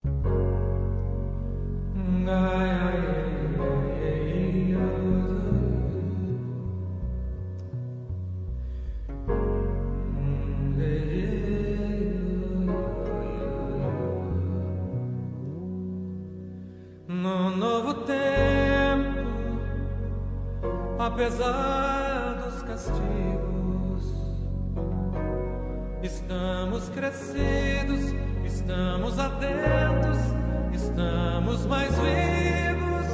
[26.03, 28.13] Estamos crescidos,
[28.45, 33.07] estamos atentos estamos mais vivos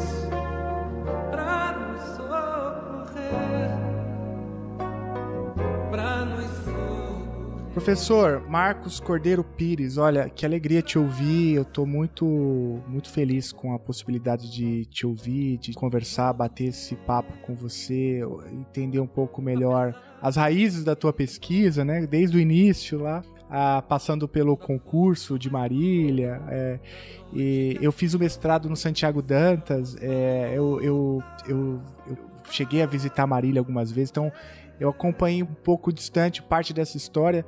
[1.81, 3.37] nos socorrer,
[6.29, 7.13] nos socorrer.
[7.73, 11.55] Professor Marcos Cordeiro Pires, olha, que alegria te ouvir.
[11.55, 12.25] Eu estou muito,
[12.87, 18.21] muito feliz com a possibilidade de te ouvir, de conversar, bater esse papo com você,
[18.51, 22.05] entender um pouco melhor as raízes da tua pesquisa, né?
[22.05, 23.23] Desde o início lá
[23.87, 26.41] passando pelo concurso de Marília.
[26.49, 26.79] É,
[27.31, 29.95] e eu fiz o mestrado no Santiago Dantas.
[30.01, 32.17] É, eu, eu, eu, eu,
[32.49, 34.31] cheguei a visitar Marília algumas vezes, então
[34.79, 37.45] eu acompanhei um pouco distante parte dessa história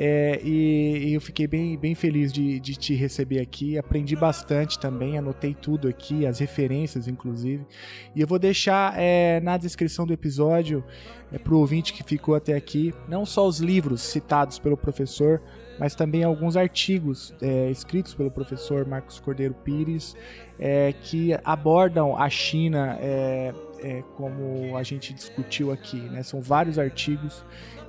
[0.00, 3.76] é, e, e, eu fiquei bem, bem feliz de, de te receber aqui.
[3.76, 7.66] Aprendi bastante também, anotei tudo aqui, as referências, inclusive.
[8.14, 10.84] E eu vou deixar é, na descrição do episódio,
[11.32, 15.42] é, para o ouvinte que ficou até aqui, não só os livros citados pelo professor,
[15.80, 20.16] mas também alguns artigos é, escritos pelo professor Marcos Cordeiro Pires
[20.60, 25.98] é, que abordam a China é, é como a gente discutiu aqui.
[25.98, 26.22] Né?
[26.22, 27.44] São vários artigos,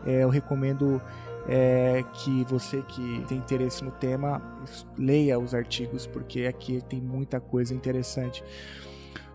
[0.07, 0.99] é, eu recomendo
[1.52, 4.39] é, que você que tem interesse no tema
[4.95, 8.43] leia os artigos, porque aqui tem muita coisa interessante.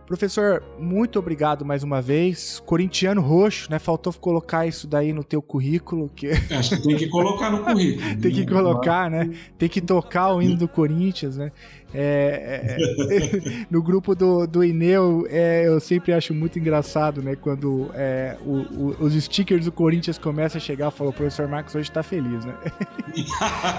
[0.07, 2.62] Professor, muito obrigado mais uma vez.
[2.67, 3.79] Corintiano roxo, né?
[3.79, 6.11] Faltou colocar isso daí no teu currículo.
[6.15, 6.31] Que...
[6.51, 8.05] Acho que tem que colocar no currículo.
[8.21, 9.31] tem que colocar, né?
[9.57, 11.51] Tem que tocar o hino do Corinthians, né?
[11.95, 17.37] É, é, no grupo do, do Ineu, é, eu sempre acho muito engraçado, né?
[17.37, 21.91] Quando é, o, o, os stickers do Corinthians começam a chegar, falou, professor Marcos hoje
[21.91, 22.55] tá feliz, né?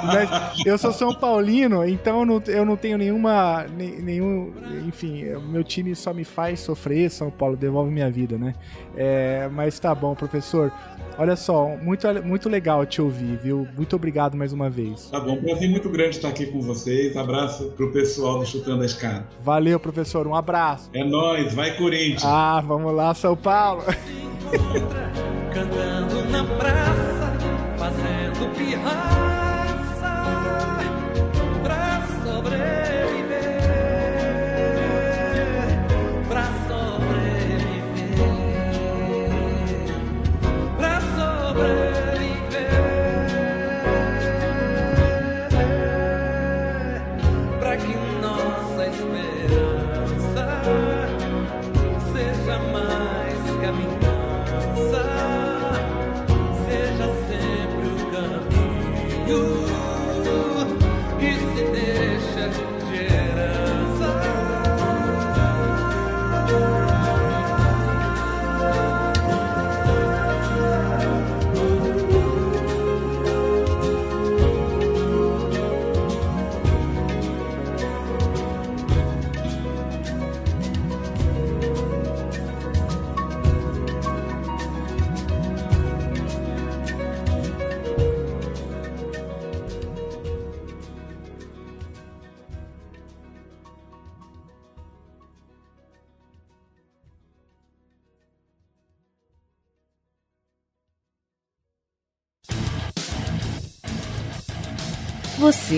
[0.06, 3.66] Mas eu sou São Paulino, então eu não, eu não tenho nenhuma.
[3.68, 4.54] nenhum.
[4.88, 8.54] Enfim, meu time só me faz sofrer, São Paulo, devolve minha vida, né?
[8.96, 10.72] É, mas tá bom, professor.
[11.18, 13.66] Olha só, muito, muito legal te ouvir, viu?
[13.76, 15.10] Muito obrigado mais uma vez.
[15.10, 17.16] Tá bom, prazer muito grande estar aqui com vocês.
[17.16, 19.26] Abraço pro pessoal do Chutando a Escada.
[19.42, 20.28] Valeu, professor.
[20.28, 20.90] Um abraço.
[20.94, 22.24] É nóis, vai Corinthians.
[22.24, 23.84] Ah, vamos lá, São Paulo.
[25.54, 27.34] cantando na praça,
[27.78, 29.25] fazendo pirraça